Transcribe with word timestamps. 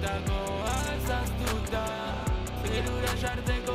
Gauetako 0.00 0.38
azaztuta 0.66 1.82
Zerura 2.64 3.12
jarteko 3.22 3.69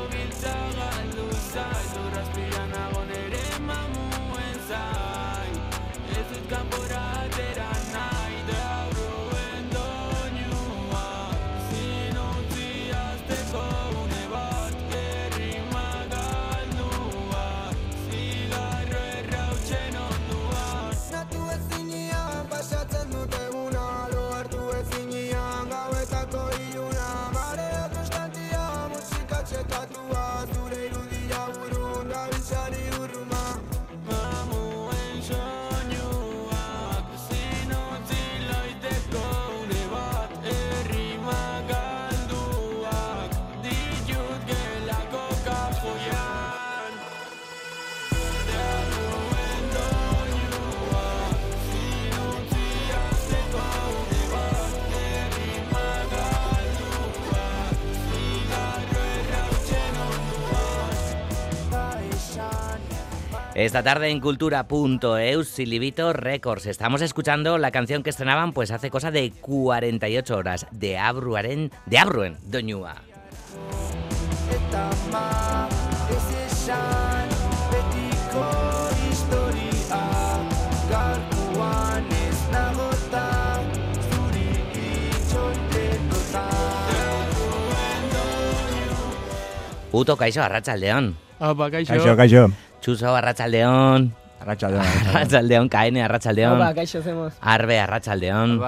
Esta 63.65 63.81
tarde 63.81 64.09
en 64.09 64.19
cultura.eus 64.19 65.47
Silivito 65.47 66.13
Records 66.13 66.67
estamos 66.67 67.01
escuchando 67.01 67.57
la 67.57 67.71
canción 67.71 68.03
que 68.03 68.11
estrenaban 68.11 68.53
pues 68.53 68.69
hace 68.69 68.91
cosa 68.91 69.09
de 69.09 69.31
48 69.41 70.37
horas 70.37 70.67
de 70.69 70.99
Abruaren, 70.99 71.71
de 71.87 71.97
Abruen 71.97 72.37
Doñua. 72.43 72.97
Uto 89.91 90.17
Kaixo 90.17 90.43
Arratsaldeon. 90.43 91.17
Apa, 91.39 91.71
kaixo. 91.71 91.93
Kaixo, 91.93 92.15
kaixo. 92.15 92.51
Chuso 92.85 93.15
Arratsaldeon. 93.15 94.13
Arratsaldeon. 94.41 94.85
Arratsaldeon, 95.09 95.69
Kaene 95.69 96.03
Arratsaldeon. 96.03 96.57
Opa, 96.61 96.75
kaixo 96.75 96.99
hacemos. 96.99 97.33
Arbe 97.41 97.79
Arratsaldeon. 97.79 98.61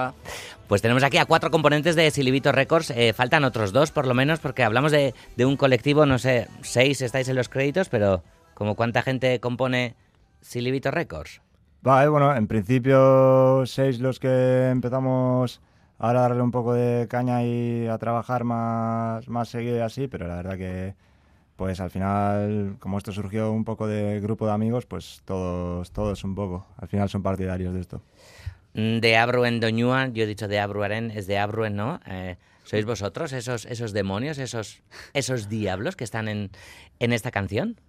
Pues 0.66 0.82
tenemos 0.82 1.04
aquí 1.04 1.18
a 1.18 1.24
cuatro 1.24 1.52
componentes 1.52 1.94
de 1.94 2.10
Silivito 2.10 2.50
Records. 2.50 2.90
Eh, 2.90 3.12
faltan 3.12 3.44
otros 3.44 3.72
dos, 3.72 3.92
por 3.92 4.08
lo 4.08 4.14
menos, 4.14 4.40
porque 4.40 4.64
hablamos 4.64 4.90
de, 4.90 5.14
de 5.36 5.46
un 5.46 5.56
colectivo, 5.56 6.04
no 6.04 6.18
sé, 6.18 6.48
seis 6.62 7.00
estáis 7.00 7.28
en 7.28 7.36
los 7.36 7.48
créditos, 7.48 7.88
pero 7.90 8.24
como 8.54 8.74
cuánta 8.74 9.02
gente 9.02 9.38
compone 9.38 9.94
Silivito 10.40 10.90
Records. 10.90 11.40
Vale, 11.82 12.08
bueno, 12.08 12.34
en 12.34 12.48
principio 12.48 13.62
seis 13.66 14.00
los 14.00 14.18
que 14.18 14.70
empezamos 14.70 15.60
ahora 15.96 16.18
a 16.18 16.22
darle 16.22 16.42
un 16.42 16.50
poco 16.50 16.74
de 16.74 17.06
caña 17.06 17.44
y 17.44 17.86
a 17.86 17.96
trabajar 17.98 18.42
más, 18.42 19.28
más 19.28 19.48
seguido 19.48 19.76
y 19.76 19.80
así, 19.80 20.08
pero 20.08 20.26
la 20.26 20.34
verdad 20.34 20.56
que 20.56 20.96
pues 21.58 21.80
al 21.80 21.90
final, 21.90 22.76
como 22.78 22.98
esto 22.98 23.10
surgió 23.10 23.50
un 23.50 23.64
poco 23.64 23.88
de 23.88 24.20
grupo 24.20 24.46
de 24.46 24.52
amigos, 24.52 24.86
pues 24.86 25.22
todos, 25.24 25.90
todos 25.90 26.22
un 26.22 26.36
poco. 26.36 26.64
Al 26.76 26.86
final 26.86 27.08
son 27.08 27.24
partidarios 27.24 27.74
de 27.74 27.80
esto. 27.80 28.00
Mm, 28.74 29.00
De 29.00 29.16
Abruen 29.16 29.58
Doñua, 29.58 30.06
yo 30.06 30.22
he 30.22 30.26
dicho 30.26 30.46
de 30.46 30.60
Abruaren, 30.60 31.10
es 31.10 31.26
de 31.26 31.36
Abruen, 31.36 31.74
¿no? 31.74 31.98
Eh, 32.06 32.36
¿Sois 32.62 32.84
vosotros 32.84 33.32
esos, 33.32 33.66
esos 33.66 33.92
demonios, 33.92 34.38
esos, 34.38 34.82
esos 35.14 35.48
diablos 35.48 35.96
que 35.96 36.04
están 36.04 36.28
en, 36.28 36.50
en 37.00 37.12
esta 37.12 37.32
canción? 37.32 37.80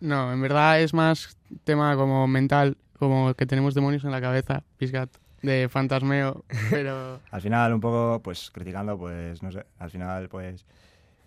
No, 0.00 0.32
en 0.32 0.42
verdad 0.42 0.80
es 0.80 0.92
más 0.92 1.38
tema 1.62 1.94
como 1.94 2.26
mental, 2.26 2.76
como 2.98 3.34
que 3.34 3.46
tenemos 3.46 3.74
demonios 3.74 4.02
en 4.02 4.10
la 4.10 4.20
cabeza, 4.20 4.64
pisgat, 4.78 5.10
de 5.42 5.68
fantasmeo, 5.68 6.44
pero... 6.70 7.20
Al 7.30 7.40
final 7.40 7.72
un 7.72 7.80
poco, 7.80 8.20
pues 8.20 8.50
criticando, 8.50 8.98
pues 8.98 9.44
no 9.44 9.52
sé, 9.52 9.64
al 9.78 9.90
final 9.92 10.28
pues 10.28 10.66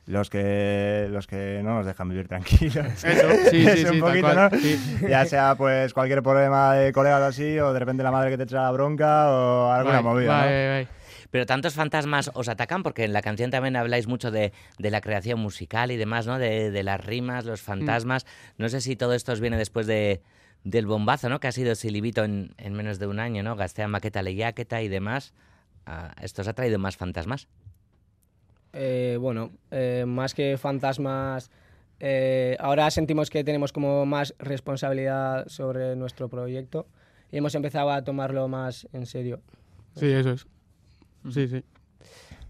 los 0.08 0.30
que 0.30 1.08
los 1.10 1.28
que 1.28 1.62
no 1.64 1.76
nos 1.76 1.86
dejan 1.86 2.10
vivir 2.10 2.28
tranquilos. 2.28 2.86
Eso, 3.04 3.28
sí, 3.50 3.64
sí, 3.64 3.68
Es 3.68 3.80
sí, 3.82 3.86
un 3.86 4.00
tal 4.00 4.10
poquito, 4.10 4.34
cual, 4.34 4.50
¿no? 4.52 4.60
sí. 4.60 4.80
Ya 5.08 5.26
sea 5.26 5.56
pues 5.56 5.94
cualquier 5.94 6.22
problema 6.24 6.74
de 6.76 6.92
colegas 6.92 7.22
o 7.22 7.26
así, 7.26 7.60
o 7.60 7.72
de 7.74 7.80
repente 7.80 8.04
la 8.04 8.12
madre 8.12 8.32
que 8.32 8.38
te 8.38 8.44
echa 8.44 8.64
la 8.64 8.72
bronca, 8.72 9.30
o 9.30 9.72
alguna 9.72 10.02
Vai, 10.02 10.04
movida, 10.04 10.38
vai, 10.38 10.84
¿no? 10.86 10.90
Pero 11.30 11.46
tantos 11.46 11.76
fantasmas 11.76 12.30
os 12.34 12.50
atacan 12.50 12.84
porque 12.84 13.06
en 13.06 13.14
la 13.14 13.22
canción 13.22 13.52
también 13.52 13.78
habláis 13.78 14.06
mucho 14.06 14.32
de, 14.32 14.52
de 14.78 14.92
la 14.92 15.00
creación 15.00 15.40
musical 15.40 15.90
y 15.92 15.96
demás, 15.96 16.28
¿no? 16.28 16.38
De, 16.38 16.72
de 16.72 16.84
las 16.84 17.00
rimas, 17.00 17.46
los 17.46 17.62
fantasmas. 17.62 18.26
No 18.58 18.68
sé 18.68 18.82
si 18.82 18.98
todo 18.98 19.14
esto 19.14 19.32
os 19.32 19.40
viene 19.40 19.56
después 19.58 19.88
de, 19.88 20.22
del 20.66 20.88
bombazo, 20.88 21.30
¿no? 21.30 21.40
Que 21.40 21.48
ha 21.48 21.54
sido 21.54 21.74
Silivito 21.76 22.26
en, 22.26 22.54
en 22.58 22.74
menos 22.74 23.00
de 23.00 23.08
un 23.08 23.20
año, 23.22 23.44
¿no? 23.44 23.56
Gastea 23.56 23.88
maqueta 23.88 24.22
leyaqueta 24.24 24.82
y 24.82 24.90
demás. 24.90 25.34
Ah, 25.86 26.12
¿Esto 26.22 26.42
os 26.42 26.50
ha 26.50 26.54
traído 26.54 26.80
más 26.80 26.98
fantasmas? 26.98 27.48
Eh, 28.74 29.18
bueno, 29.20 29.52
eh, 29.72 30.06
más 30.08 30.34
que 30.34 30.58
fantasmas, 30.58 31.50
eh, 32.00 32.56
ahora 32.60 32.90
sentimos 32.92 33.30
que 33.30 33.44
tenemos 33.44 33.72
como 33.74 34.06
más 34.06 34.34
responsabilidad 34.40 35.48
sobre 35.48 35.96
nuestro 35.96 36.30
proyecto 36.30 36.88
y 37.32 37.38
hemos 37.38 37.54
empezado 37.56 37.92
a 37.92 38.04
tomarlo 38.04 38.48
más 38.48 38.88
en 38.94 39.06
serio. 39.06 39.42
Sí, 39.96 40.06
eso 40.12 40.32
es. 40.32 40.48
Sí, 41.32 41.48
sí. 41.48 41.64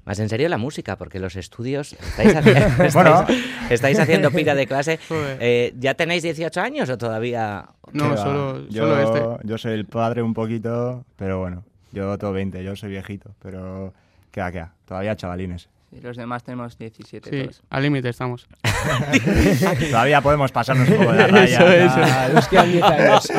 Más 0.05 0.17
en 0.19 0.29
serio 0.29 0.49
la 0.49 0.57
música, 0.57 0.97
porque 0.97 1.19
los 1.19 1.35
estudios 1.35 1.93
estáis, 1.93 2.35
haci- 2.35 2.55
estáis- 2.77 2.93
Bueno. 2.93 3.25
estáis 3.69 3.99
haciendo 3.99 4.31
pira 4.31 4.55
de 4.55 4.65
clase. 4.67 4.99
Eh, 5.39 5.73
¿Ya 5.77 5.93
tenéis 5.95 6.23
18 6.23 6.61
años 6.61 6.89
o 6.89 6.97
todavía? 6.97 7.67
No, 7.93 8.15
solo, 8.17 8.67
yo, 8.69 8.83
solo 8.87 8.99
este. 9.37 9.47
Yo 9.47 9.57
soy 9.57 9.73
el 9.73 9.85
padre 9.85 10.21
un 10.21 10.33
poquito, 10.33 11.03
pero 11.17 11.39
bueno, 11.39 11.63
yo 11.91 12.17
tengo 12.17 12.33
20, 12.33 12.63
yo 12.63 12.75
soy 12.75 12.89
viejito, 12.91 13.31
pero 13.41 13.93
queda, 14.31 14.51
queda, 14.51 14.73
todavía 14.85 15.15
chavalines. 15.15 15.67
Y 15.91 15.99
los 15.99 16.15
demás 16.15 16.43
tenemos 16.43 16.77
17 16.77 17.29
Sí, 17.29 17.41
todos. 17.43 17.61
al 17.69 17.83
límite 17.83 18.07
estamos. 18.09 18.47
todavía 19.91 20.21
podemos 20.21 20.51
pasarnos 20.51 20.87
un 20.89 20.95
poco 20.97 21.11
de 21.11 21.17
la 21.17 21.27
raya. 21.27 21.57
Eso, 21.57 21.67
eso. 22.01 22.01
tal. 22.01 22.33
Nos 22.35 22.47
quedan 22.47 22.71
10 22.71 22.83
años. 22.83 23.31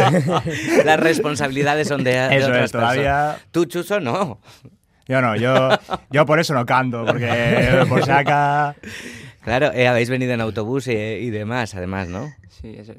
Las 0.84 1.00
responsabilidades 1.00 1.88
son 1.88 2.04
de, 2.04 2.12
de 2.12 2.36
Eso 2.36 2.46
otras 2.48 2.64
es, 2.66 2.72
todavía... 2.72 3.02
personas. 3.02 3.46
Tú, 3.52 3.64
Chuso, 3.64 4.00
no. 4.00 4.38
Yo 5.08 5.20
no, 5.20 5.34
yo, 5.36 5.70
yo 6.10 6.26
por 6.26 6.38
eso 6.40 6.54
no 6.54 6.64
canto, 6.64 7.04
porque 7.04 7.84
por 7.88 8.04
saca... 8.04 8.76
Claro, 9.42 9.72
eh, 9.72 9.88
habéis 9.88 10.08
venido 10.08 10.32
en 10.32 10.40
autobús 10.40 10.86
y, 10.86 10.92
y 10.92 11.30
demás, 11.30 11.74
además, 11.74 12.08
¿no? 12.08 12.32
Sí, 12.48 12.76
eso. 12.78 12.94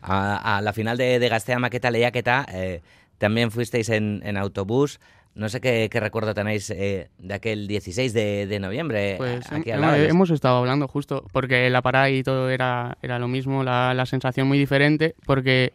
A, 0.00 0.56
a 0.56 0.62
la 0.62 0.72
final 0.72 0.96
de, 0.96 1.18
de 1.18 1.28
Gastea 1.28 1.58
Maqueta 1.58 1.90
Leyaqueta 1.90 2.46
eh, 2.50 2.80
también 3.18 3.50
fuisteis 3.50 3.88
en, 3.90 4.22
en 4.24 4.36
autobús. 4.38 4.98
No 5.36 5.48
sé 5.50 5.60
qué, 5.60 5.88
qué 5.90 6.00
recuerdo 6.00 6.32
tenéis 6.34 6.70
eh, 6.70 7.10
de 7.18 7.34
aquel 7.34 7.68
16 7.68 8.12
de, 8.14 8.46
de 8.46 8.58
noviembre. 8.58 9.14
Pues 9.18 9.52
aquí 9.52 9.70
hem- 9.70 9.74
al 9.74 9.80
lado 9.82 9.92
hemos, 9.94 10.02
de- 10.06 10.10
hemos 10.10 10.30
estado 10.30 10.56
hablando 10.56 10.88
justo, 10.88 11.24
porque 11.30 11.68
la 11.70 11.82
parada 11.82 12.08
y 12.10 12.22
todo 12.22 12.48
era, 12.50 12.96
era 13.02 13.18
lo 13.18 13.28
mismo, 13.28 13.62
la, 13.62 13.92
la 13.94 14.06
sensación 14.06 14.48
muy 14.48 14.58
diferente, 14.58 15.14
porque 15.26 15.72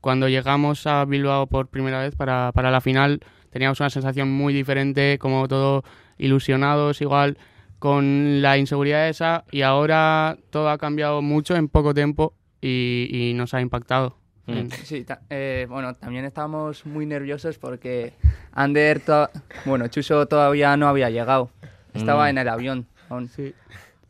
cuando 0.00 0.28
llegamos 0.28 0.86
a 0.86 1.04
Bilbao 1.04 1.46
por 1.46 1.68
primera 1.68 2.00
vez 2.00 2.14
para, 2.16 2.50
para 2.52 2.70
la 2.70 2.80
final 2.80 3.20
teníamos 3.50 3.78
una 3.80 3.90
sensación 3.90 4.30
muy 4.32 4.52
diferente, 4.54 5.18
como 5.20 5.46
todo 5.48 5.84
ilusionados, 6.18 7.00
igual 7.00 7.36
con 7.78 8.40
la 8.40 8.56
inseguridad 8.56 9.08
esa, 9.10 9.44
y 9.50 9.60
ahora 9.62 10.38
todo 10.50 10.70
ha 10.70 10.78
cambiado 10.78 11.20
mucho 11.20 11.54
en 11.54 11.68
poco 11.68 11.92
tiempo 11.92 12.34
y, 12.62 13.08
y 13.10 13.34
nos 13.34 13.52
ha 13.52 13.60
impactado. 13.60 14.16
Mm. 14.46 14.68
Sí, 14.84 15.04
ta- 15.04 15.22
eh, 15.30 15.66
bueno, 15.68 15.94
también 15.94 16.24
estábamos 16.24 16.84
muy 16.86 17.06
nerviosos 17.06 17.58
porque 17.58 18.12
Ander, 18.52 19.00
to- 19.00 19.30
bueno, 19.64 19.88
Chuso 19.88 20.26
todavía 20.26 20.76
no 20.76 20.88
había 20.88 21.08
llegado. 21.10 21.50
Estaba 21.94 22.26
Mm. 22.26 22.28
en 22.28 22.38
el 22.38 22.48
avión 22.48 22.86
aún. 23.08 23.28
sí. 23.28 23.54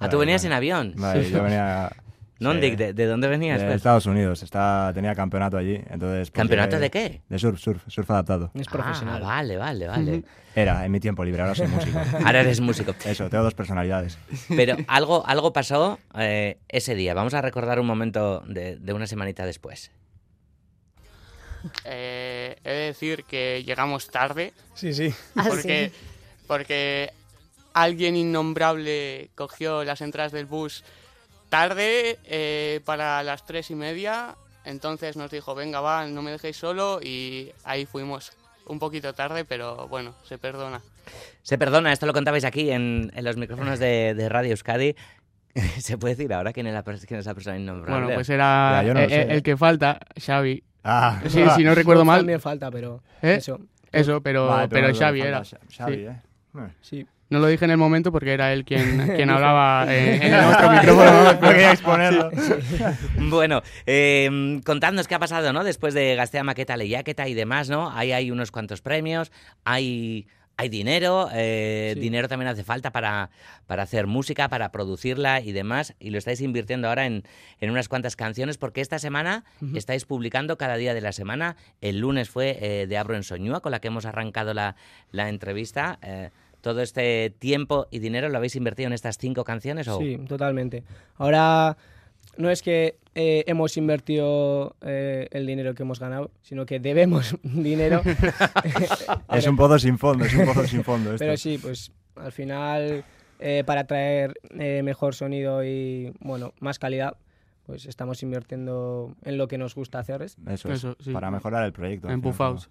Ah, 0.00 0.08
tú 0.08 0.18
venías 0.18 0.42
vale. 0.42 0.52
en 0.54 0.56
avión. 0.56 0.94
Vale, 0.96 1.30
yo 1.30 1.42
venía... 1.42 1.90
¿No? 2.40 2.52
sí, 2.52 2.58
¿De, 2.60 2.76
de, 2.76 2.92
de 2.94 3.06
dónde 3.06 3.28
venías? 3.28 3.60
de 3.60 3.66
pues? 3.66 3.76
Estados 3.76 4.06
Unidos, 4.06 4.42
está, 4.42 4.90
tenía 4.92 5.14
campeonato 5.14 5.56
allí, 5.56 5.76
entonces... 5.76 6.30
pues, 6.30 6.30
¿Campeonato 6.32 6.76
llegué- 6.76 6.80
de 6.80 6.90
qué? 6.90 7.22
De 7.28 7.38
surf, 7.38 7.60
surf, 7.60 7.82
surf 7.86 8.10
adaptado. 8.10 8.50
Es 8.54 8.66
Ah, 8.68 8.72
profesional. 8.72 9.22
vale, 9.22 9.56
vale, 9.56 9.86
vale. 9.86 10.24
Era, 10.54 10.84
en 10.84 10.90
mi 10.92 10.98
tiempo 11.00 11.24
libre, 11.24 11.42
ahora 11.42 11.54
soy 11.54 11.68
músico. 11.68 11.98
Ahora 12.26 12.40
eres 12.40 12.60
músico. 12.60 12.92
Eso, 13.04 13.30
tengo 13.30 13.44
dos 13.44 13.54
personalidades. 13.54 14.18
Pero 14.48 14.76
algo, 14.88 15.24
algo 15.26 15.52
pasó 15.52 15.98
eh, 16.18 16.58
ese 16.68 16.94
día. 16.96 17.14
Vamos 17.14 17.34
a 17.34 17.40
recordar 17.40 17.78
un 17.80 17.86
momento 17.86 18.40
de, 18.46 18.76
de 18.76 18.92
una 18.92 19.06
semanita 19.06 19.46
después. 19.46 19.90
Eh, 21.84 22.56
he 22.64 22.70
de 22.70 22.86
decir 22.86 23.24
que 23.24 23.62
llegamos 23.64 24.08
tarde 24.08 24.52
Sí, 24.74 24.92
sí. 24.92 25.14
porque, 25.34 25.90
porque 26.46 27.10
alguien 27.72 28.16
innombrable 28.16 29.30
cogió 29.34 29.84
las 29.84 30.00
entradas 30.00 30.32
del 30.32 30.46
bus 30.46 30.84
tarde 31.48 32.18
eh, 32.24 32.80
para 32.84 33.22
las 33.22 33.46
tres 33.46 33.70
y 33.70 33.74
media. 33.74 34.34
Entonces 34.64 35.16
nos 35.16 35.30
dijo, 35.30 35.54
venga, 35.54 35.80
va, 35.80 36.06
no 36.06 36.22
me 36.22 36.30
dejéis 36.32 36.56
solo 36.56 37.00
y 37.02 37.52
ahí 37.64 37.86
fuimos. 37.86 38.32
Un 38.66 38.78
poquito 38.78 39.12
tarde, 39.12 39.44
pero 39.44 39.88
bueno, 39.88 40.14
se 40.26 40.38
perdona. 40.38 40.80
Se 41.42 41.58
perdona, 41.58 41.92
esto 41.92 42.06
lo 42.06 42.14
contabais 42.14 42.44
aquí 42.44 42.70
en, 42.70 43.12
en 43.14 43.24
los 43.24 43.36
micrófonos 43.36 43.78
de, 43.78 44.14
de 44.14 44.28
Radio 44.30 44.52
Euskadi. 44.52 44.96
¿Se 45.78 45.98
puede 45.98 46.14
decir 46.16 46.32
ahora 46.32 46.52
quién 46.54 46.66
es 46.66 46.72
la, 46.72 46.82
quién 46.82 47.20
es 47.20 47.26
la 47.26 47.34
persona 47.34 47.58
innombrable? 47.58 48.04
Bueno, 48.06 48.14
pues 48.16 48.30
era 48.30 48.82
Ya, 48.84 48.94
no 48.94 49.00
eh, 49.00 49.26
el 49.30 49.42
que 49.42 49.56
falta, 49.58 50.00
Xavi. 50.18 50.64
Ah, 50.84 51.20
Sí, 51.26 51.42
si 51.56 51.64
no 51.64 51.74
recuerdo 51.74 52.04
mal, 52.04 52.18
También 52.20 52.40
falta, 52.40 52.70
pero 52.70 53.02
¿Eh? 53.22 53.36
eso. 53.38 53.58
eso, 53.90 54.20
pero, 54.20 54.46
Vale, 54.48 54.68
pero 54.68 54.88
no, 54.88 54.94
Xavi 54.94 55.20
era. 55.22 55.40
Xa- 55.40 55.58
Xavi, 55.74 55.94
Sí. 55.94 56.00
¿eh? 56.02 56.20
Eh. 56.58 56.68
Sí. 56.82 57.06
No 57.30 57.38
lo 57.40 57.46
dije 57.46 57.64
en 57.64 57.70
el 57.70 57.78
momento 57.78 58.12
porque 58.12 58.32
era 58.34 58.52
él 58.52 58.64
quien, 58.66 58.98
quien 59.16 59.30
hablaba 59.30 59.86
eh, 59.92 60.16
en 60.16 60.22
el 60.34 60.44
otro 60.44 60.70
micrófono. 60.70 61.32
No 61.32 61.40
quería 61.40 61.72
exponerlo. 61.72 62.30
Bueno, 63.18 63.62
eh, 63.86 64.60
contadnos 64.64 65.08
qué 65.08 65.14
ha 65.14 65.18
pasado, 65.18 65.52
¿no? 65.52 65.64
Después 65.64 65.94
de 65.94 66.14
Gastea 66.14 66.44
Maqueta 66.44 66.76
Leyaqueta 66.76 67.26
y 67.28 67.34
demás, 67.34 67.70
¿no? 67.70 67.90
Ahí 67.90 68.12
hay 68.12 68.30
unos 68.30 68.50
cuantos 68.50 68.82
premios, 68.82 69.32
hay, 69.64 70.26
hay 70.56 70.68
dinero, 70.68 71.28
eh, 71.32 71.92
Sí. 71.94 72.00
dinero 72.00 72.28
también 72.28 72.48
hace 72.48 72.64
falta 72.64 72.92
para, 72.92 73.30
para 73.66 73.82
hacer 73.82 74.06
música, 74.06 74.48
para 74.48 74.70
producirla 74.70 75.40
y 75.40 75.52
demás, 75.52 75.94
y 75.98 76.10
lo 76.10 76.18
estáis 76.18 76.40
invirtiendo 76.40 76.88
ahora 76.88 77.06
en, 77.06 77.24
en 77.60 77.70
unas 77.70 77.88
cuantas 77.88 78.14
canciones, 78.16 78.56
porque 78.58 78.80
esta 78.80 78.98
semana 78.98 79.44
estáis 79.74 80.04
publicando 80.04 80.56
cada 80.56 80.76
día 80.76 80.94
de 80.94 81.00
la 81.00 81.12
semana. 81.12 81.56
El 81.80 81.98
lunes 81.98 82.30
fue 82.30 82.58
eh, 82.60 82.86
de 82.86 82.96
Abro 82.98 83.16
en 83.16 83.22
Soñúa, 83.24 83.60
con 83.60 83.72
la 83.72 83.80
que 83.80 83.88
hemos 83.88 84.06
arrancado 84.06 84.54
la, 84.54 84.76
la 85.10 85.28
entrevista. 85.28 85.98
Eh, 86.02 86.30
¿Todo 86.60 86.80
este 86.80 87.28
tiempo 87.38 87.88
y 87.90 87.98
dinero 87.98 88.28
lo 88.30 88.38
habéis 88.38 88.56
invertido 88.56 88.86
en 88.86 88.94
estas 88.94 89.18
cinco 89.18 89.44
canciones? 89.44 89.86
O... 89.88 89.98
Sí, 89.98 90.18
totalmente. 90.26 90.82
Ahora 91.16 91.76
no 92.36 92.50
es 92.50 92.62
que 92.62 92.96
eh, 93.14 93.44
hemos 93.46 93.76
invertido 93.76 94.74
eh, 94.80 95.28
el 95.30 95.46
dinero 95.46 95.74
que 95.74 95.82
hemos 95.84 96.00
ganado, 96.00 96.30
sino 96.42 96.66
que 96.66 96.80
debemos 96.80 97.36
dinero. 97.42 98.02
Es 99.32 99.46
un 99.46 99.56
pozo 99.56 99.78
sin 99.78 99.98
fondo, 99.98 100.24
es 100.24 100.34
un 100.34 100.46
pozo 100.46 100.66
sin 100.66 100.84
fondo. 100.84 101.10
Esto. 101.14 101.24
Pero 101.24 101.36
sí, 101.36 101.58
pues 101.58 101.92
al 102.16 102.32
final, 102.32 103.04
eh, 103.40 103.62
para 103.66 103.84
traer 103.86 104.34
eh, 104.58 104.82
mejor 104.82 105.14
sonido 105.14 105.64
y, 105.64 106.12
bueno, 106.20 106.52
más 106.60 106.78
calidad, 106.78 107.16
pues 107.66 107.86
estamos 107.86 108.22
invirtiendo 108.22 109.14
en 109.22 109.38
lo 109.38 109.48
que 109.48 109.58
nos 109.58 109.74
gusta 109.74 109.98
hacer. 109.98 110.22
es- 110.22 110.36
Eso, 110.48 110.68
es, 110.70 110.78
Eso, 110.78 110.96
sí. 111.00 111.12
para 111.12 111.30
mejorar 111.30 111.64
el 111.64 111.72
proyecto. 111.72 112.10
En 112.10 112.20
Pufaus. 112.20 112.68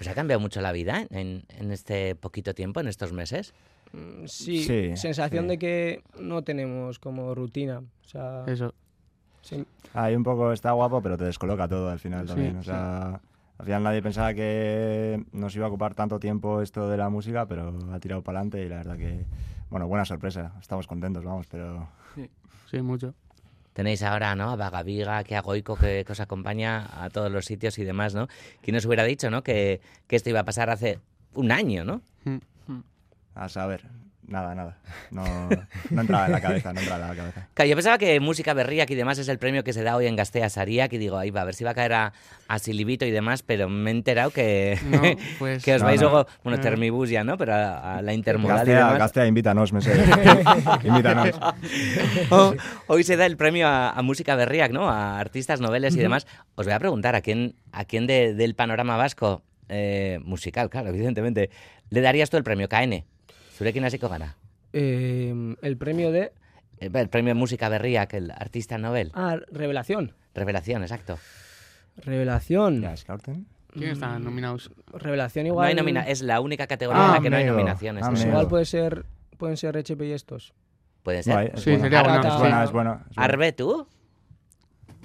¿Os 0.00 0.08
ha 0.08 0.14
cambiado 0.14 0.40
mucho 0.40 0.60
la 0.60 0.72
vida 0.72 1.06
en, 1.10 1.44
en 1.58 1.72
este 1.72 2.14
poquito 2.14 2.54
tiempo, 2.54 2.80
en 2.80 2.88
estos 2.88 3.12
meses? 3.12 3.52
Mm, 3.92 4.26
Sí, 4.26 4.62
Sí, 4.64 4.96
sensación 4.96 5.44
sí. 5.44 5.48
de 5.50 5.58
que 5.58 6.02
no 6.18 6.42
tenemos 6.42 6.98
como 6.98 7.34
rutina. 7.34 7.78
O 7.80 8.08
sea, 8.08 8.44
Eso. 8.46 8.74
sí. 9.42 9.64
Ahí 9.94 10.14
un 10.14 10.22
poco 10.22 10.52
está 10.52 10.72
guapo, 10.72 11.00
pero 11.02 11.16
te 11.16 11.24
descoloca 11.24 11.66
todo 11.68 11.88
al 11.90 11.98
final 11.98 12.22
Sí, 12.22 12.28
también. 12.28 12.56
O 12.58 12.62
sea, 12.62 13.20
al 13.58 13.64
final 13.64 13.82
nadie 13.82 14.02
pensaba 14.02 14.32
que 14.34 15.24
nos 15.32 15.54
iba 15.56 15.66
a 15.66 15.68
ocupar 15.68 15.94
tanto 15.94 16.18
tiempo 16.20 16.62
esto 16.62 16.88
de 16.88 16.96
la 16.96 17.08
música, 17.08 17.46
pero 17.46 17.76
ha 17.92 17.98
tirado 18.00 18.22
para 18.22 18.38
adelante 18.40 18.64
y 18.64 18.68
la 18.68 18.76
verdad 18.76 18.96
que, 18.96 19.24
bueno, 19.70 19.86
buena 19.88 20.04
sorpresa. 20.04 20.52
Estamos 20.60 20.86
contentos, 20.86 21.24
vamos, 21.24 21.46
pero 21.50 21.88
Sí, 22.70 22.80
mucho. 22.82 23.14
Tenéis 23.72 24.02
ahora, 24.02 24.34
¿no? 24.36 24.50
A 24.50 24.56
Vagaviga, 24.56 25.24
que 25.24 25.34
a 25.36 25.40
Goico, 25.42 25.74
que, 25.76 26.04
que 26.04 26.12
os 26.12 26.20
acompaña 26.20 26.88
a 27.04 27.10
todos 27.10 27.30
los 27.32 27.44
sitios 27.46 27.78
y 27.78 27.84
demás, 27.84 28.14
¿no? 28.14 28.28
¿Quién 28.62 28.76
os 28.76 28.84
hubiera 28.86 29.02
dicho, 29.04 29.30
¿no? 29.30 29.42
Que, 29.42 29.80
que 30.06 30.16
esto 30.16 30.30
iba 30.30 30.40
a 30.40 30.44
pasar 30.44 30.70
hace 30.70 30.98
un 31.34 31.50
año, 31.50 31.84
¿no? 31.84 32.00
Mm. 32.24 32.38
A 33.44 33.48
saber. 33.48 33.82
Nada, 34.28 34.54
nada. 34.54 34.76
No, 35.10 35.24
no 35.90 36.00
entraba 36.02 36.26
en 36.26 36.32
la 36.32 36.40
cabeza, 36.40 36.72
no 36.72 36.78
entraba 36.78 37.02
en 37.02 37.08
la 37.10 37.16
cabeza. 37.16 37.48
Claro, 37.52 37.68
yo 37.68 37.74
pensaba 37.74 37.98
que 37.98 38.20
Música 38.20 38.54
Berriac 38.54 38.88
y 38.90 38.94
demás 38.94 39.18
es 39.18 39.26
el 39.28 39.38
premio 39.40 39.64
que 39.64 39.72
se 39.72 39.82
da 39.82 39.96
hoy 39.96 40.06
en 40.06 40.14
Gastea 40.14 40.48
Sariac 40.48 40.92
y 40.92 40.98
digo, 40.98 41.18
ahí 41.18 41.30
va, 41.32 41.40
a 41.40 41.44
ver 41.44 41.54
si 41.56 41.64
va 41.64 41.70
a 41.72 41.74
caer 41.74 41.92
a, 41.94 42.12
a 42.46 42.58
Silibito 42.60 43.04
y 43.04 43.10
demás, 43.10 43.42
pero 43.42 43.68
me 43.68 43.90
he 43.90 43.94
enterado 43.94 44.30
que, 44.30 44.78
No, 44.88 45.00
pues. 45.40 45.64
que 45.64 45.74
os 45.74 45.80
No, 45.80 45.86
vais 45.88 46.00
no. 46.00 46.10
luego, 46.10 46.28
bueno, 46.44 46.58
Eh. 46.58 46.62
Termibus 46.62 47.10
ya, 47.10 47.24
¿no? 47.24 47.36
Pero 47.38 47.54
a, 47.54 47.96
a 47.98 48.02
la 48.02 48.12
intermodal 48.14 48.58
y 48.58 48.70
Gastea, 48.70 48.76
demás. 48.84 48.98
Gastea, 48.98 49.26
invítanos, 49.26 49.72
me 49.72 49.80
sé. 49.80 49.94
invítanos. 50.84 51.30
Oh, 52.30 52.54
hoy 52.86 53.02
se 53.02 53.16
da 53.16 53.26
el 53.26 53.36
premio 53.36 53.66
a, 53.66 53.90
a 53.90 54.02
música 54.02 54.36
berriac, 54.36 54.70
¿no? 54.70 54.88
A 54.88 55.18
artistas, 55.18 55.60
noveles 55.60 55.96
y 55.96 55.98
demás. 55.98 56.28
Os 56.54 56.66
voy 56.66 56.74
a 56.74 56.78
preguntar 56.78 57.16
a 57.16 57.20
quién, 57.20 57.56
a 57.72 57.84
quién 57.84 58.06
de- 58.06 58.34
del 58.34 58.54
panorama 58.54 58.96
vasco 58.96 59.42
eh, 59.68 60.20
musical, 60.22 60.70
claro, 60.70 60.90
evidentemente, 60.90 61.50
le 61.90 62.00
darías 62.00 62.30
tú 62.30 62.36
el 62.36 62.44
premio 62.44 62.68
KN. 62.68 63.04
Zurekin 63.60 63.84
hasiko 63.84 64.08
gara. 64.08 64.36
Eh, 64.72 65.34
el 65.60 65.76
premio 65.76 66.10
de... 66.12 66.32
El, 66.78 66.96
el 66.96 67.08
premio 67.10 67.34
música 67.34 67.68
berriac, 67.68 68.14
el 68.14 68.30
artista 68.30 68.78
novel. 68.78 69.12
Ah, 69.14 69.36
revelación. 69.52 70.14
Revelación, 70.34 70.80
exacto. 70.80 71.18
Revelación. 71.98 72.80
Ya, 72.80 72.96
Scouten. 72.96 73.46
¿Quién 73.74 73.90
están 73.90 74.24
nominados? 74.24 74.70
Revelación 74.94 75.44
No 75.44 75.48
igual. 75.52 75.68
hay 75.68 75.74
nomina 75.74 76.00
es 76.08 76.22
la 76.22 76.40
única 76.40 76.66
categoría 76.66 77.02
Ah, 77.02 77.06
en 77.08 77.12
la 77.16 77.20
que 77.20 77.28
no 77.30 77.36
hay 77.36 77.44
nominaciones. 77.44 78.02
amigo. 78.02 78.18
eso. 78.20 78.28
Igual 78.28 78.48
puede 78.48 78.64
ser, 78.64 79.04
pueden 79.36 79.58
ser 79.58 79.76
HP 79.76 80.06
y 80.06 80.12
estos. 80.12 80.54
Puede 81.02 81.22
ser. 81.22 81.52
Es 81.54 81.60
Sí, 81.62 81.78
sería 81.78 82.02
bueno, 82.02 82.20
Es 82.26 82.32
sí. 82.32 82.38
buena, 82.40 82.64
es 82.64 82.72
buena. 82.72 82.92
es 83.10 83.14
buena. 83.16 83.24
Arbe, 83.26 83.52
¿tú? 83.52 83.86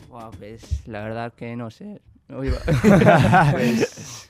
Buah, 0.07 0.31
pues 0.31 0.87
la 0.87 1.01
verdad 1.03 1.33
que 1.33 1.57
no 1.57 1.69
sé. 1.69 1.99
Pues, 3.51 4.29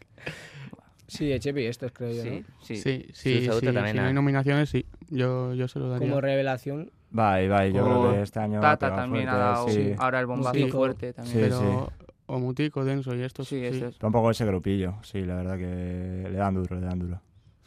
Sí, 1.08 1.32
HP 1.34 1.62
y 1.62 1.66
estos 1.68 1.92
creo 1.92 2.12
yo. 2.12 2.24
sí, 2.24 2.30
¿no? 2.30 2.56
sí. 2.62 2.76
Sí, 2.78 3.06
sí, 3.14 3.42
sí. 3.42 3.48
Tú 3.48 3.60
Si 3.60 3.66
también, 3.72 3.96
no 3.98 4.04
hay 4.06 4.14
nominaciones, 4.14 4.70
sí. 4.70 4.86
Yo, 5.10 5.54
yo 5.54 5.68
se 5.68 5.80
lo 5.80 5.90
daría. 5.90 6.08
Como 6.08 6.22
revelación. 6.22 6.92
Bye, 7.12 7.48
bye. 7.48 7.72
Yo 7.72 7.84
creo 7.86 8.02
O 8.02 8.14
que 8.14 8.22
este 8.22 8.40
año. 8.40 8.60
Tata 8.60 8.96
también 8.96 9.26
fuerte, 9.26 9.42
ha 9.42 9.46
dado 9.46 9.70
sí. 9.70 9.92
ahora 9.98 10.20
el 10.20 10.26
bombazo 10.26 10.56
Sí. 10.56 10.70
fuerte 10.72 11.14
también. 11.14 11.36
Sí, 11.38 11.42
Pero. 11.44 11.92
O 12.28 12.40
Mutico, 12.40 12.84
Denso 12.84 13.14
y 13.16 13.22
estos. 13.22 13.48
Sí, 13.48 13.64
eso 13.64 13.86
es. 13.88 13.94
Está 13.94 14.08
un 14.08 14.14
poco 14.14 14.32
ese 14.32 14.46
grupillo, 14.46 14.96
sí, 15.04 15.24
la 15.24 15.36
verdad 15.36 15.58
que 15.60 16.28
le 16.30 16.36
dan 16.38 16.56
duro, 16.56 16.76
le 16.80 16.86
dan 16.86 16.98
duro. 17.00 17.22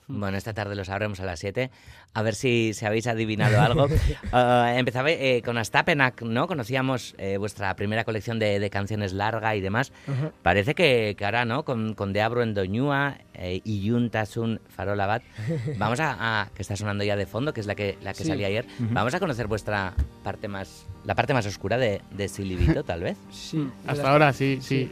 Bueno, 0.09 0.39
esta 0.39 0.55
tarde 0.55 0.75
lo 0.75 0.85
sabremos 0.87 1.21
a 1.21 1.25
las 1.27 1.39
7. 1.39 1.71
A 2.15 2.23
ver 2.23 2.35
si, 2.35 2.73
si 2.73 2.87
habéis 2.87 3.07
adivinado 3.07 3.61
algo. 3.61 3.87
Eh, 4.33 4.75
empezaba 4.79 5.11
eh, 5.11 5.43
con 5.45 5.57
Astapenak, 5.59 6.23
¿no? 6.23 6.47
Conocíamos 6.47 7.15
eh, 7.19 7.37
vuestra 7.39 7.75
primera 7.77 8.05
colección 8.05 8.39
de, 8.39 8.59
de 8.59 8.71
canciones 8.71 9.13
larga 9.13 9.55
y 9.57 9.61
demás. 9.61 9.93
Ajá. 10.07 10.31
Parece 10.43 10.75
que, 10.75 11.15
que 11.17 11.25
ahora, 11.25 11.45
¿no? 11.45 11.65
Con, 11.65 11.95
con 11.95 12.13
De 12.13 12.21
Abro 12.23 12.43
en 12.43 12.55
Doñúa 12.55 13.19
eh, 13.35 13.61
y 13.65 13.83
Yuntasun 13.83 14.61
Farola 14.69 15.07
Bat, 15.07 15.23
vamos 15.79 16.01
a, 16.01 16.43
a- 16.43 16.49
que 16.55 16.63
está 16.63 16.77
sonando 16.77 17.05
ya 17.05 17.17
de 17.17 17.27
fondo, 17.27 17.53
que 17.53 17.61
es 17.61 17.67
la 17.67 17.75
que, 17.75 17.99
la 18.03 18.13
que 18.13 18.23
Sí. 18.23 18.29
salía 18.29 18.47
ayer. 18.49 18.67
Vamos 18.79 19.15
a 19.15 19.21
conocer 19.21 19.47
vuestra 19.47 19.95
parte 20.25 20.49
más, 20.49 20.87
la 21.05 21.15
parte 21.15 21.35
más 21.35 21.47
oscura 21.47 21.77
de, 21.79 22.01
de 22.11 22.29
Silibito, 22.29 22.83
tal 22.85 23.03
vez. 23.03 23.17
Sí. 23.31 23.69
Hasta 23.87 24.11
ahora 24.11 24.33
sí, 24.33 24.59
sí. 24.63 24.91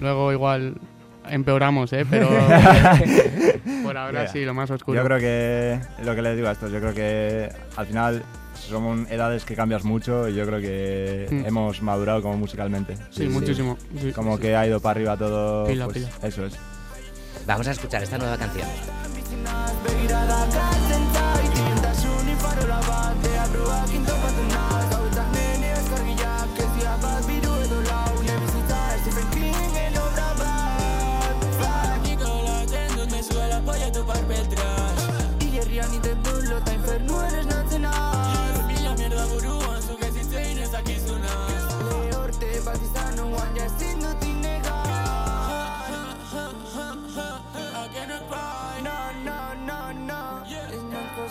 Luego 0.00 0.32
igual 0.32 0.74
empeoramos, 1.30 1.92
¿eh? 1.92 2.04
Pero. 2.08 2.28
por 3.82 3.96
ahora 3.96 4.22
Yeah. 4.24 4.32
sí, 4.32 4.44
lo 4.44 4.54
más 4.54 4.70
oscuro. 4.70 4.98
Yo 5.00 5.04
creo 5.04 5.18
que 5.18 5.80
lo 6.04 6.14
que 6.14 6.22
les 6.22 6.36
digo 6.36 6.48
a 6.48 6.52
estos, 6.52 6.70
yo 6.72 6.80
creo 6.80 6.94
que 6.94 7.48
al 7.76 7.86
final 7.86 8.22
son 8.54 9.06
edades 9.10 9.44
que 9.44 9.54
cambias 9.54 9.84
mucho 9.84 10.28
y 10.28 10.34
yo 10.34 10.44
creo 10.46 10.60
que 10.60 11.26
Mm. 11.30 11.46
hemos 11.46 11.80
madurado 11.82 12.22
como 12.22 12.36
musicalmente. 12.36 12.96
Sí, 13.10 13.28
muchísimo. 13.28 13.76
sí, 14.00 14.12
Como 14.12 14.36
sí. 14.36 14.42
que 14.42 14.56
ha 14.56 14.66
ido 14.66 14.80
para 14.80 14.92
arriba 14.98 15.16
todo. 15.16 15.66
Pila, 15.66 15.84
pues, 15.86 15.98
pila. 15.98 16.08
Eso 16.22 16.44
es. 16.46 16.54
Vamos 17.46 17.66
a 17.68 17.70
escuchar 17.70 18.02
esta 18.02 18.18
nueva 18.18 18.36
canción. 18.36 18.66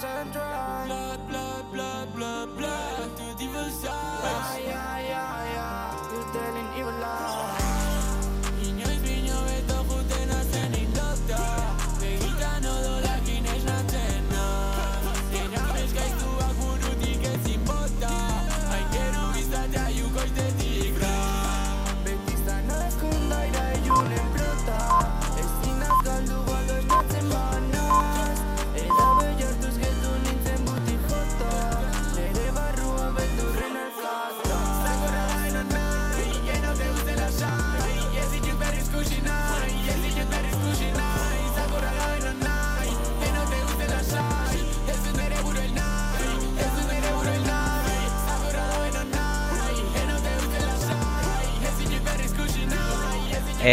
and 0.03 0.31
drown. 0.31 0.87
Blah, 0.87 1.17
blah, 1.29 1.61
blah, 1.71 2.05
blah, 2.05 2.45
blah. 2.45 2.76